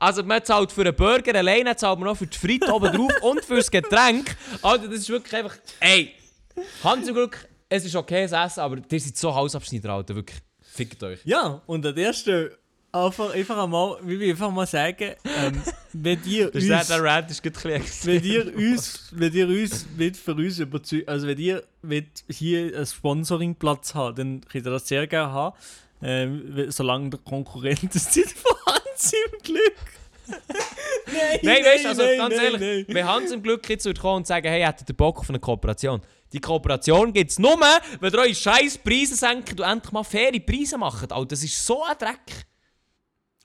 [0.01, 3.12] Also man zahlt für einen Burger alleine, zahlt man noch für die Fritte oben drauf
[3.22, 4.34] und für das Getränk.
[4.62, 5.57] Also das ist wirklich einfach...
[5.78, 6.14] Ey,
[6.82, 10.38] Hand zum Glück, es ist okay das Essen, aber ihr seid so Hausabschneider, Alter, wirklich.
[10.62, 11.20] Fickt euch.
[11.24, 12.48] Ja, und an der ersten
[12.92, 17.05] einfach, einfach einmal, wie wir einfach mal sagen, ähm, wenn ihr Das ist uns, der
[17.05, 21.38] Rant ist ein wenn ihr uns, wenn ihr uns wollt für uns überzeugen, also wenn
[21.38, 25.57] ihr wollt hier einen Sponsoringplatz habt, dann könnt ihr das sehr gerne haben,
[26.03, 28.34] ähm, solange der Konkurrent es nicht
[29.09, 29.76] vorhanden im Glück.
[31.07, 32.94] nein, Nein, weißt du, also nein, ganz nein, ehrlich, nein.
[32.94, 35.40] wenn Hans im Glück jetzt würde kommen und sagen, hey, hättet ihr Bock auf eine
[35.40, 36.01] Kooperation?
[36.32, 37.59] Die Kooperation gibt es nur,
[38.01, 41.12] wenn ihr eure scheiß Preise senkt und endlich mal faire Preise macht.
[41.12, 42.46] Alter, das ist so ein Dreck.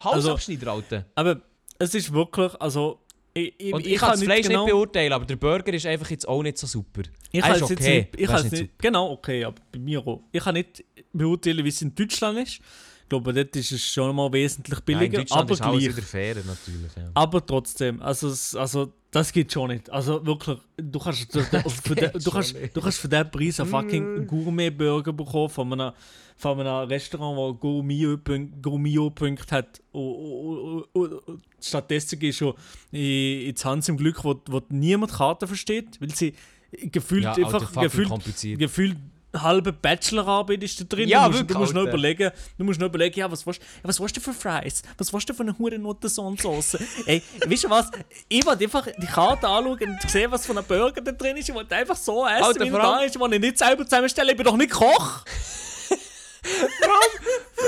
[0.03, 1.06] Hausabschneider, Alter.
[1.16, 1.41] Aber
[1.80, 2.99] es ist wirklich, also
[3.38, 5.86] ich, ich, Und ich, kann kann das Fleisch genau- nicht beurteilen, aber der Burger ist
[5.86, 7.01] einfach jetzt auch nicht so super.
[7.32, 10.08] Ich kann es jetzt okay, nicht, ich es nicht nicht, genau, okay, aber bei mir
[10.08, 10.22] auch.
[10.32, 12.62] Ich kann nicht beurteilen, wie es in Deutschland ist.
[13.06, 15.62] Ich glaube, dort ist es schon mal wesentlich Ja, in billiger, Deutschland aber ist
[15.93, 16.06] gleich.
[16.06, 16.95] fair, natürlich.
[16.97, 17.12] Ja.
[17.14, 18.28] Aber trotzdem, also,
[18.60, 19.91] also das geht schon nicht.
[19.91, 22.76] Also wirklich, du kannst, für den, für den, du schon kannst, nicht.
[22.76, 25.93] du kannst für diesen Preis einen fucking Gourmet-Burger bekommen von einem,
[26.36, 29.82] von einem Restaurant, das Gourmio-Punkte hat.
[29.91, 32.53] Und, und, und, stattdessen du
[32.91, 36.34] in- Hans im Glück, wo, wo niemand Karten versteht, weil sie
[36.72, 38.60] gefühlt Ja, einfach gefühlt, kompliziert.
[38.60, 38.97] gefühlt
[39.41, 41.07] halbe Bachelorarbeit ist da drin.
[41.07, 43.61] Ja, du musst, wirklich, du musst noch überlegen, du musst noch überlegen, ja, was willst,
[43.61, 44.81] ja, was willst du für Fries?
[44.97, 46.77] Was willst du für eine Hurennoten-Sauce?
[47.05, 47.91] Ey, weißt du was?
[48.27, 51.49] Ich wollte einfach die Karte anschauen und sehen, was für ein Burger da drin ist.
[51.49, 53.15] Ich wollte einfach so essen, Alter, wie er da ist.
[53.15, 54.31] Ich wollte ihn nicht selber zusammenstellen.
[54.31, 55.23] Ich bin doch nicht Koch.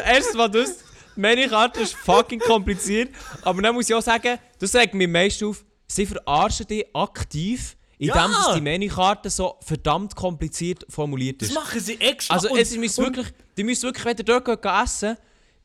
[0.06, 0.80] Erstens mal das,
[1.16, 3.10] meine Karte ist fucking kompliziert.
[3.42, 6.86] Aber dann muss ich auch sagen, das regt mich am meisten auf, sie verarschen dich
[6.94, 8.28] aktiv, indem Ja.
[8.28, 11.56] dass die Menükarte so verdammt kompliziert formuliert Das ist.
[11.56, 12.34] machen sie extra.
[12.36, 13.28] Also Und- es und- wirklich,
[13.58, 15.18] die müssen wirklich, wenn ihr dort geht essen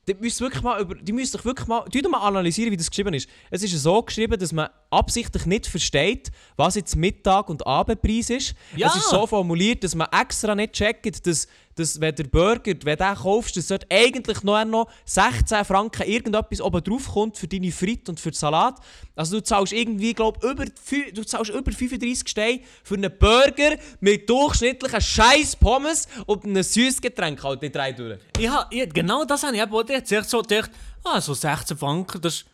[0.09, 2.91] die müsst wirklich mal über, die müsst doch wirklich mal, die mal analysieren, wie das
[2.91, 3.29] geschrieben ist.
[3.51, 8.55] Es ist so geschrieben, dass man absichtlich nicht versteht, was jetzt Mittag- und Abendpreis ist.
[8.77, 8.89] Ja.
[8.89, 12.99] Es ist so formuliert, dass man extra nicht checkt, dass, dass wenn der Burger, wenn
[12.99, 17.73] du kaufst, dass dort eigentlich noch, noch 16 Franken irgendetwas oben drauf kommt für deine
[17.73, 18.77] Fritte und für den Salat.
[19.17, 24.29] Also du zahlst irgendwie, glaube über, du zahlst über 35 Steine für einen Burger mit
[24.29, 28.19] durchschnittlichen scheiß Pommes und einem süßes Getränk halt die drei durch.
[28.39, 30.07] Ich ich, genau das habe ich eben auch gedacht.
[30.07, 30.71] Zuerst so gedacht,
[31.05, 32.52] ah, so 16 Franken, das ist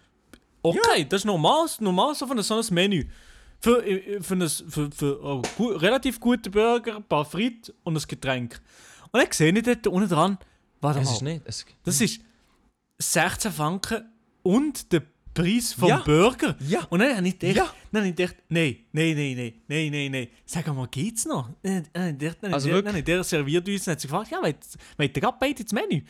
[0.63, 3.05] okay, das ist normal, normal so von so ein Menü.
[3.61, 3.83] Für,
[4.21, 8.61] für, ein, für, für einen gu relativ guten Burger, ein paar Frites und ein Getränk.
[9.11, 10.39] Und dann sehe ich dort unten dran,
[10.81, 11.43] warte Es mal, ist nicht.
[11.45, 12.21] Es, das ist
[12.99, 14.05] 16 Franken
[14.43, 15.03] und der
[15.35, 15.99] Preis vom Ja.
[15.99, 16.57] Burger.
[16.69, 16.85] Ja.
[16.91, 17.75] Und dann habe ich gedacht, Ja.
[17.93, 20.29] dann habe ich gedacht nein, nein, nein, nein, nein, nein, nein.
[20.45, 21.51] Sag mal, geht's noch?
[21.63, 22.83] Dann ich gedacht, dann Also wirklich?
[22.85, 24.57] dann habe ich der serviert uns und hat sie gefragt, ja, wollt
[24.97, 26.03] wollt ihr gerade beide ins Menü?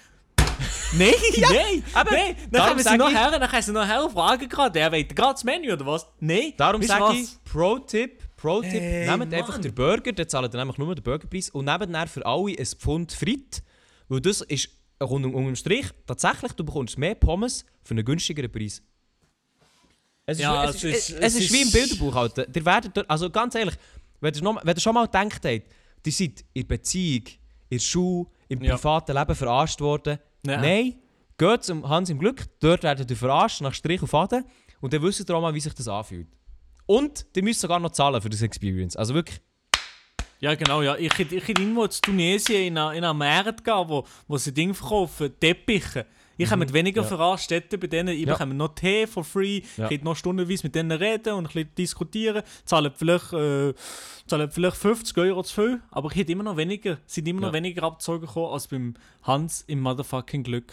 [0.93, 2.37] Nein, nein, aber nein.
[2.43, 5.15] Dann darum können sie ich- nachher, dann können sie nachher fragen gerade, ja, wollt ihr
[5.15, 6.07] gerade das Menü oder was?
[6.21, 6.53] Nein.
[6.57, 7.29] Darum sage ich?
[7.45, 9.63] Pro-Tipp, Pro-Tipp, Hey, nehmt einfach Mann.
[9.63, 12.67] den Burger, dann zahlt ihr nämlich nur den Burgerpreis und nehmt dann für alle ein
[12.67, 13.63] Pfund Frit,
[14.09, 14.69] weil das ist
[15.03, 18.83] rund um, unterm Strich tatsächlich, du bekommst mehr Pommes für einen günstigeren Preis.
[20.27, 22.15] Es ist, Ja, es es ist, ist- es, es es ist wie im ist- Bilderbuch.
[22.17, 22.47] Alter.
[22.55, 23.75] Ihr werdet, also ganz ehrlich,
[24.21, 25.47] wenn ihr, noch, wenn ihr schon mal gedacht habt,
[26.07, 27.25] ihr seid in der Beziehung,
[27.71, 28.77] in der Schule, im Ja.
[28.77, 30.61] privaten Leben verarscht worden, Ja.
[30.61, 30.95] nein,
[31.37, 34.45] geht zum Hans im Glück, dort werdet ihr verarscht nach Strich und Faden
[34.81, 36.29] und dann wisst ihr auch mal, wie sich das anfühlt.
[36.87, 38.97] Und ihr müsst sogar noch zahlen für das Experience.
[38.97, 39.41] Also wirklich,
[40.41, 40.97] Ja, genau, ja.
[40.97, 45.39] Ich hätte irgendwo in Tunesien in einer, in Markt gehen, wo, wo sie Dinge verkaufen,
[45.39, 46.07] Teppiche.
[46.39, 47.19] Ich habe mit weniger Mhm.
[47.19, 47.37] Ja.
[47.37, 48.09] Städte bei denen.
[48.17, 48.33] Ich Ja.
[48.33, 49.61] bekomme noch Tee for free.
[49.77, 49.91] Ja.
[49.91, 52.43] Ich noch stundenweise mit denen reden und ein bisschen diskutieren.
[52.65, 53.75] Zahlen vielleicht, äh,
[54.27, 57.49] zahlen vielleicht 50 Euro zu viel, aber ich hätte immer noch weniger, sind immer noch
[57.49, 57.55] Ja.
[57.55, 60.73] weniger Abzogen gekommen als beim Hans im Motherfucking Glück.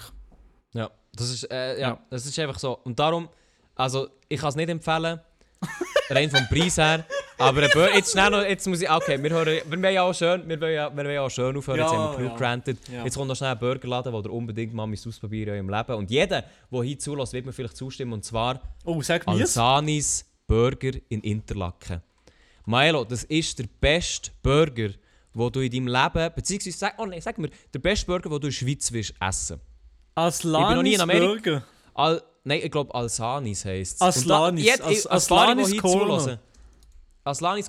[0.74, 2.00] ja, das ist, äh, Ja.
[2.10, 2.78] das ist einfach so.
[2.84, 3.28] Und darum,
[3.76, 5.20] also ich kann es nicht empfehlen,
[6.10, 7.06] rein vom Preis her.
[7.38, 10.14] Aber Bur- jetzt schnell noch, jetzt muss ich, okay, wir, hören, wir wollen ja auch
[10.14, 12.78] schön, wir wollen ja, wir wollen ja auch schön aufhören, jetzt haben wir genug granted.
[13.04, 15.94] Jetzt kommt noch schnell ein Burgerladen, wo ihr unbedingt mal ausprobieren in eurem Leben.
[16.00, 19.28] Und jeder, der hier zulässt, wird mir vielleicht zustimmen, und zwar Oh, sag.
[19.28, 22.02] Alsanis Burger in Interlaken.
[22.66, 24.90] Milo, das ist der beste Burger,
[25.34, 28.32] wo du in deinem Leben, beziehungsweise, sag, oh nein, sag mir, der beste Burger, den
[28.32, 29.60] du in der Schweiz willst essen.
[31.02, 31.26] Amerika.
[31.28, 31.64] Burger.
[31.94, 34.02] Al, nein, ich glaube Alsanis heisst es.
[34.02, 36.14] Aslanis, As- Aslanis Corner.
[36.14, 36.40] Aslanis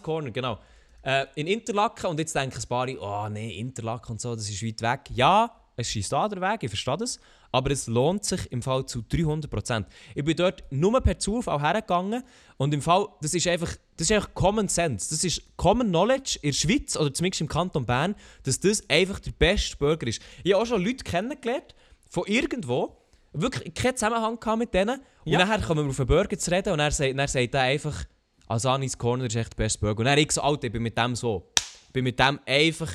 [0.03, 0.59] Corner, genau.
[1.03, 4.63] Äh, in Interlaken und jetzt denken ein paar, oh nein, Interlaken und so, das ist
[4.63, 5.11] weit weg.
[5.15, 7.21] Ja, es ist da der Weg, ich verstehe das,
[7.53, 9.85] aber es lohnt sich im Fall zu 300%.
[10.15, 12.25] Ich bin dort nur per Zufall hergegangen
[12.57, 16.39] und im Fall, das ist einfach, das ist einfach Common Sense, das ist Common Knowledge
[16.43, 20.21] in der Schweiz oder zumindest im Kanton Bern, dass das einfach der beste Burger ist.
[20.43, 21.75] Ich habe auch schon Leute kennengelernt,
[22.11, 22.97] von irgendwo,
[23.33, 25.39] wirklich keinen Zusammenhang mit denen und Ja.
[25.39, 28.05] nachher kommen wir auf einen Burger zu reden und er sagt, dann sagt er einfach,
[28.49, 30.01] Asanis Corner ist echt der beste Burger.
[30.01, 31.49] Und dann ich so, Alter, ich bin mit dem so,
[31.87, 32.93] ich bin mit dem einfach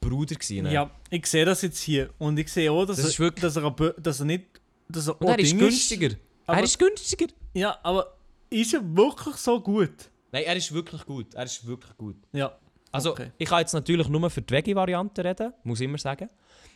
[0.00, 0.64] Bruder gewesen.
[0.64, 0.72] ne?
[0.72, 2.10] Ja, ich sehe das jetzt hier.
[2.18, 4.44] Und ich sehe auch, dass, Das er, dass, er, dass er nicht.
[4.88, 6.16] Dass er Und er ist günstiger.
[6.46, 7.26] aber- er ist günstiger.
[7.54, 8.16] Ja, aber
[8.48, 10.10] ist er wirklich so gut?
[10.32, 11.34] Nein, er ist wirklich gut.
[11.34, 12.16] Er ist wirklich gut.
[12.32, 12.56] Ja.
[12.92, 13.30] Also, Okay.
[13.38, 16.28] ich kann jetzt natürlich nur für die Veggie-Variante reden, muss ich immer sagen.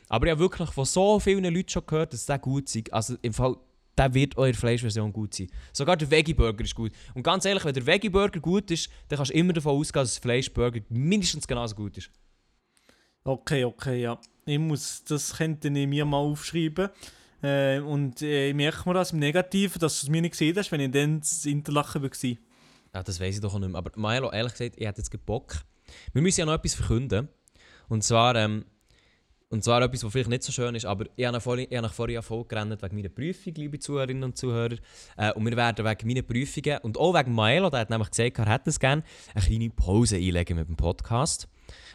[0.09, 2.93] Aber ich habe wirklich von so vielen Leuten schon gehört, dass der gut ist.
[2.93, 3.57] Also im Fall,
[3.97, 5.49] der wird eure Fleischversion gut sein.
[5.73, 6.93] Sogar der Veggie-Burger ist gut.
[7.15, 10.15] Und ganz ehrlich, wenn der Veggie-Burger gut ist, dann kannst du immer davon ausgehen, dass
[10.15, 12.11] der Fleischburger mindestens genauso gut ist.
[13.23, 14.19] Okay, okay, ja.
[14.45, 16.91] Ich muss, das könnte ich mir mal aufschreiben.
[17.43, 20.57] Äh, und äh, ich merke mir das im Negativen, dass du es mir nicht gesehen
[20.57, 22.11] hast, wenn ich dann das Interlachen war.
[22.95, 23.79] Ja, das weiß ich doch auch nicht mehr.
[23.79, 25.55] Aber Milo, ehrlich gesagt, ich hätte jetzt Bock.
[26.13, 27.29] Wir müssen ja noch etwas verkünden.
[27.89, 28.65] Und zwar, ähm,
[29.55, 31.77] und zwar etwas, was vielleicht nicht so schön ist, aber ich habe nach vorhin, ich
[31.77, 31.89] habe
[32.23, 34.75] vorhin gerannt wegen meiner Prüfung, liebe Zuhörerinnen und Zuhörer.
[35.17, 38.37] Äh, und wir werden wegen meiner Prüfungen und auch wegen Maelo, der hat nämlich gesagt,
[38.41, 41.47] er hätte es gerne, eine kleine Pause einlegen mit dem Podcast.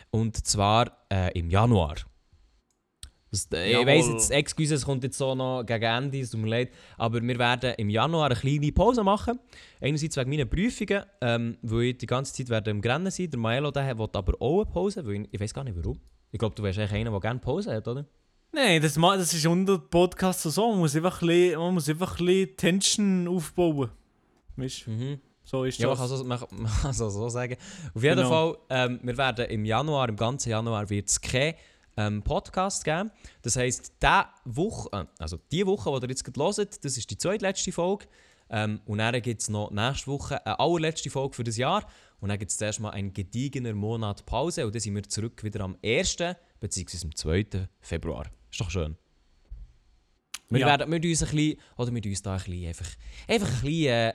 [0.09, 1.95] Und zwar äh, im Januar.
[3.29, 6.39] Das, äh, ich weiss jetzt, Excuse, es kommt jetzt so noch gegen Ende, es tut
[6.39, 9.37] mir leid, aber wir werden im Januar eine kleine Pause machen.
[9.81, 13.29] Einerseits wegen meiner Prüfungen, ähm, weil ich die ganze Zeit werde im Rennen sein.
[13.29, 15.99] Der Maelo der will aber auch eine Pause, weil ich, ich weiß gar nicht warum.
[16.31, 18.05] Ich glaube, du wärst eigentlich einer, der gerne Pause hat, oder?
[18.51, 20.69] Nein, das, das ist unter Podcast so.
[20.71, 23.89] Man muss einfach ein bisschen, man muss einfach ein bisschen Tension aufbauen.
[24.55, 24.87] Weißt?
[24.87, 25.19] Mhm.
[25.43, 26.09] So ist Ja, das.
[26.09, 27.55] so, man, kann so, so sagen.
[27.93, 28.29] Auf jeden Genau.
[28.29, 31.55] Fall, ähm, wir werden im Januar, im ganzen Januar, wird es keinen
[31.97, 33.11] ähm, Podcast geben.
[33.41, 37.09] Das heisst, diese Woche, äh, also die Woche, die ihr jetzt gerade hört, das ist
[37.09, 38.05] die zweitletzte Folge.
[38.51, 41.83] Ähm, und dann gibt es noch nächste Woche eine allerletzte Folge für das Jahr.
[42.21, 44.65] Und dann gibt es zuerst mal einen gediegener Monat Pause.
[44.65, 46.17] Und dann sind wir zurück wieder am 1.
[46.59, 46.97] bzw.
[47.05, 47.45] am 2.
[47.81, 48.25] Februar.
[48.51, 48.97] Ist doch schön.
[50.49, 50.67] Wir Ja.
[50.67, 52.87] werden wir uns ein bisschen, oder wir uns da ein bisschen einfach,
[53.27, 54.13] einfach ein bisschen äh,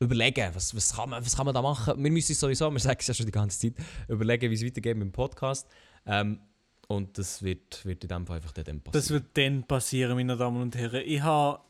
[0.00, 2.02] überlegen, was, was, kann man, was kann man da machen.
[2.02, 4.96] Wir müssen sowieso, wir sagen es ja schon die ganze Zeit, überlegen, wie es weitergeht
[4.96, 5.68] mit dem Podcast.
[6.06, 6.40] Ähm,
[6.88, 8.92] und das wird, wird in dem Fall einfach dann passieren.
[8.92, 11.02] Das wird dann passieren, meine Damen und Herren.
[11.06, 11.60] Ich habe.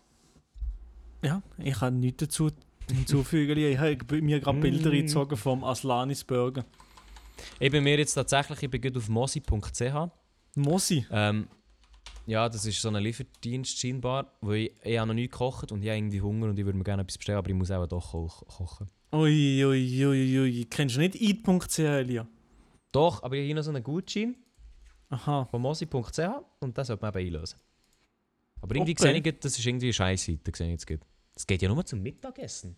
[1.22, 2.50] Ja, ich habe nichts dazu
[2.90, 3.56] hinzufügen.
[3.58, 4.94] ich habe mir gerade Bilder Mm.
[4.94, 6.64] eingezogen vom Aslanis Burger.
[7.60, 10.10] Ich bin mir jetzt tatsächlich, ich bin gerade auf mosi.ch.
[10.56, 11.06] Mosi.
[11.10, 11.46] Ähm,
[12.26, 15.82] ja, das ist so ein Lieferdienst scheinbar, wo ich, ich habe noch nie gekocht und
[15.82, 17.86] ich habe irgendwie Hunger und ich würde mir gerne etwas bestellen, aber ich muss auch
[17.86, 18.88] doch ko kochen.
[19.12, 20.64] Ui, ui, ui, ui.
[20.68, 22.26] Kennst du nicht eat.ch, Elia?
[22.92, 24.36] Doch, aber ich habe hier noch so einen Gutschein
[25.10, 25.46] Aha.
[25.46, 26.18] von mosi.ch
[26.60, 27.58] und das sollte man eben einlösen.
[28.60, 29.02] Aber irgendwie Okay.
[29.22, 31.00] sehe ich, das ist irgendwie eine Scheißseite, sehe ich jetzt gerade.
[31.38, 32.74] Das geht ja nur zum Mittagessen.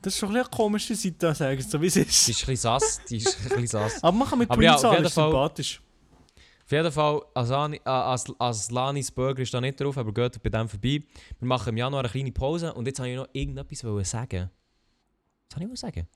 [0.00, 2.28] Das ist schon ein eine komische Seite, sagen so wie es Die ist.
[2.28, 4.02] ist ein bisschen sass, die ist ein bisschen sass.
[4.02, 5.80] Aber kann mit Aber ja, an, jeden ist Fall- sympathisch.
[6.64, 10.50] Auf jeden Fall, Asani, äh, As, Aslanis Burger ist da nicht drauf, aber geht bei
[10.50, 11.00] dem vorbei.
[11.38, 14.50] Wir machen im Januar eine kleine Pause und jetzt wollte ich noch irgendetwas sagen.
[15.50, 16.08] Was wollte ich sagen?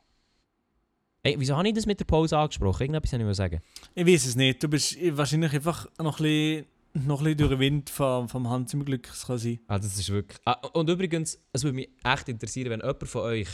[1.22, 2.82] Ey, wieso habe ich das mit der Pause angesprochen?
[2.82, 3.60] Irgendetwas wollte ich sagen.
[3.94, 4.60] Ich weiß es nicht.
[4.60, 6.66] Du bist wahrscheinlich einfach noch ein bisschen,
[7.04, 9.08] noch ein bisschen durch den Wind vom, vom Hans im Glück.
[9.26, 9.60] Kann sein.
[9.68, 10.38] Ah, das ist wirklich...
[10.44, 13.48] Ah, und übrigens, es würde mich echt interessieren, wenn jemand von euch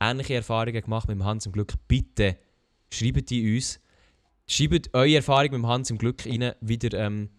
[0.00, 2.36] ähnliche Erfahrungen gemacht mit dem Hans im Glück, bitte
[2.90, 3.80] schreibt die uns.
[4.46, 7.30] Schreibt eure Erfahrung mit dem Hans im Glück rein, wieder, ähm,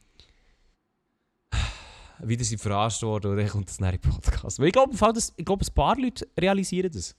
[2.23, 4.59] wieder sind verarscht worden oder kommt das den Podcast.
[4.59, 7.15] Weil ich glaube, ich glaube, ein paar Leute realisieren das.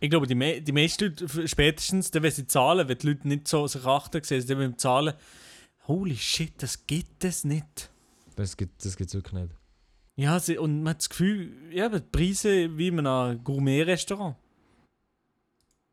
[0.00, 3.28] Ich glaube, die, me die meisten Leute, spätestens, dann, wenn sie zahlen, wenn die Leute
[3.28, 5.14] nicht so sich achten, sehen sie dann beim Zahlen,
[5.88, 7.90] holy shit, das gibt es nicht.
[8.36, 9.54] Das gibt es das wirklich nicht.
[10.14, 14.36] Ja, sie, und man hat das Gefühl, ja, die Preise wie in einem Gourmet-Restaurant.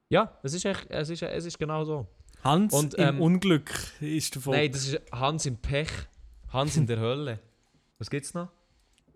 [0.09, 2.07] Ja, es ist, echt, es ist, es ist genau so.
[2.43, 4.53] Hans Und, im ähm, Unglück ist davon.
[4.53, 5.89] Nein, das ist Hans im Pech,
[6.49, 7.39] Hans in der Hölle.
[7.97, 8.49] Was gibt's noch?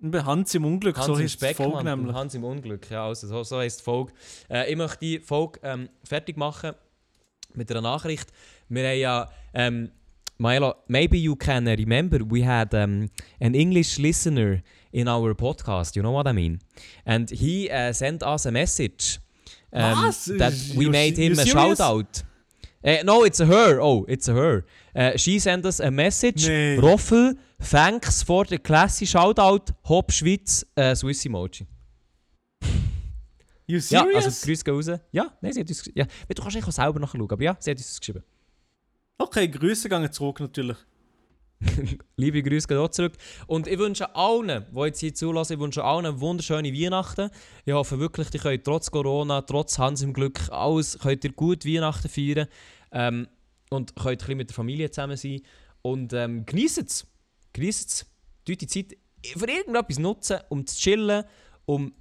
[0.01, 2.15] Hans im Unglück, Hans so im heißt die Folge nämlich.
[2.15, 4.13] Hans im Unglück, ja, also so, so heisst die Folge.
[4.49, 6.73] Äh, ich möchte die Folge ähm, fertig machen
[7.53, 8.31] mit einer Nachricht.
[8.69, 9.91] Wir haben ja, ähm,
[10.39, 13.09] Milo, maybe you can remember, we had um,
[13.41, 14.63] an English listener
[14.93, 16.59] in our podcast, you know what I mean?
[17.05, 19.19] And he uh, sent us a message
[19.73, 22.23] um, that we You- made him a shout out.
[22.81, 23.81] Äh, no, it's a her.
[23.81, 24.63] Oh, it's a her.
[24.95, 26.47] Äh, she sent us a message.
[26.47, 26.77] Nee.
[26.77, 29.73] Roffel, thanks for the classy shoutout.
[29.89, 31.67] Hop Schweiz, äh, Swiss Emoji.
[33.67, 34.25] You Ja, serious?
[34.25, 34.99] also Grüße gehen raus.
[35.11, 37.71] Ja, nein, sie hat uns ja, Du kannst eigentlich auch selber nachschauen, aber ja, sie
[37.71, 38.23] hat uns geschrieben.
[39.19, 40.77] Okay, Grüße gehen zurück natürlich.
[42.15, 43.13] Liebe Grüße gehen auch zurück.
[43.47, 47.29] Und ich wünsche allen, die jetzt hier zulassen, ich wünsche allen wunderschöne Weihnachten.
[47.65, 51.65] Ich hoffe wirklich, ihr könnt trotz Corona, trotz Hans im Glück, alles, könnt ihr gut
[51.65, 52.47] Weihnachten feiern.
[52.91, 53.27] Ähm,
[53.69, 55.41] und könnt ein bisschen mit der Familie zusammen sein.
[55.81, 57.05] Und ähm, genießt es.
[57.53, 58.05] Genießt es.
[58.47, 58.97] Die Zeit
[59.37, 61.23] für irgendetwas nutzen, um zu chillen,
[61.65, 61.93] um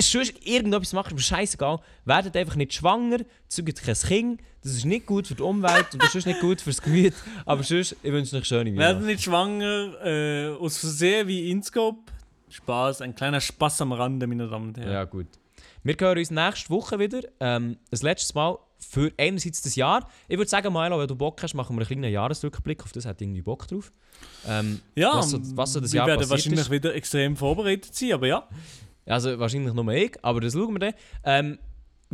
[0.00, 1.80] sonst irgendetwas machen, mir scheißegal.
[2.04, 3.18] Werdet einfach nicht schwanger,
[3.48, 4.40] zeugt kein Kind.
[4.62, 7.14] Das ist nicht gut für die Umwelt und das ist nicht gut fürs Gemüt.
[7.46, 9.06] Aber sonst, ich wünsche euch schöne Werden Weihnachten.
[9.06, 11.98] nicht schwanger, äh, aus Versehen wie Inscope.
[12.50, 14.90] Spaß, ein kleiner Spaß am Rande, meine Damen und Herren.
[14.92, 15.26] Ja, gut.
[15.84, 17.20] Wir hören uns nächste Woche wieder.
[17.40, 20.08] Ähm, das letzte Mal für einerseits das Jahr.
[20.28, 22.82] Ich würde sagen, Milo, wenn du Bock hast, machen wir einen kleinen Jahresrückblick.
[22.84, 23.92] Auf das hat irgendwie Bock drauf.
[24.46, 26.70] Ähm, Ja, was so, was so das wir Jahr werden wahrscheinlich ist.
[26.70, 28.48] wieder extrem vorbereitet sein, aber ja.
[29.08, 30.94] Also wahrscheinlich nur ich, aber das schauen wir dann.
[31.24, 31.58] Ähm,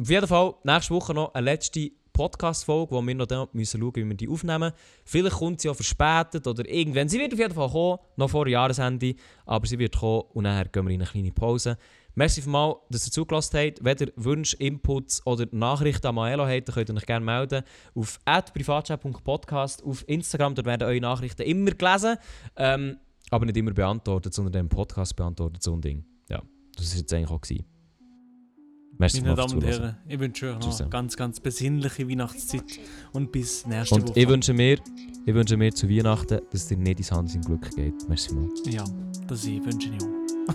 [0.01, 3.97] auf jeden Fall nächste Woche noch eine letzte Podcast-Folge, wo wir noch dann müssen schauen,
[3.97, 4.73] wie wir die aufnehmen.
[5.05, 7.09] Vielleicht kommt sie auch verspätet oder irgendwann.
[7.09, 9.15] Sie wird auf jeden Fall kommen, noch vor Jahresende,
[9.45, 11.77] aber sie wird kommen und nachher gehen wir in eine kleine Pause.
[12.15, 13.85] Merci vielmals, dass ihr zugelassen habt.
[13.85, 17.65] Wenn ihr Wünsche, Inputs oder Nachrichten an Maelo habt, dann könnt ihr euch gerne melden.
[17.97, 22.17] Auf privatchat.podcast, auf Instagram, dort werden eure Nachrichten immer gelesen,
[22.55, 22.99] ähm,
[23.31, 26.14] aber nicht immer beantwortet, sondern im Podcast beantwortet, so ein Ding.
[26.77, 27.41] Das war jetzt eigentlich auch.
[27.41, 27.65] Gewesen.
[28.99, 29.65] Merci Meine Damen und.
[29.65, 32.79] Herren, ich wünsche euch noch eine ganz, ganz besinnliche Weihnachtszeit
[33.13, 34.21] und bis nächste Und Woche.
[34.21, 34.79] ich wünsche mir,
[35.27, 38.09] ich wünsche mir zu Weihnachten, dass es dir nicht ins Hans im Glück geht.
[38.09, 38.49] Merci mal.
[38.67, 38.85] ja,
[39.27, 40.55] das ich wünsche ich auch.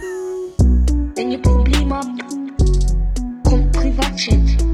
[1.16, 2.24] Wenn ihr Probleme habt,
[3.44, 4.69] kommt Privatchat.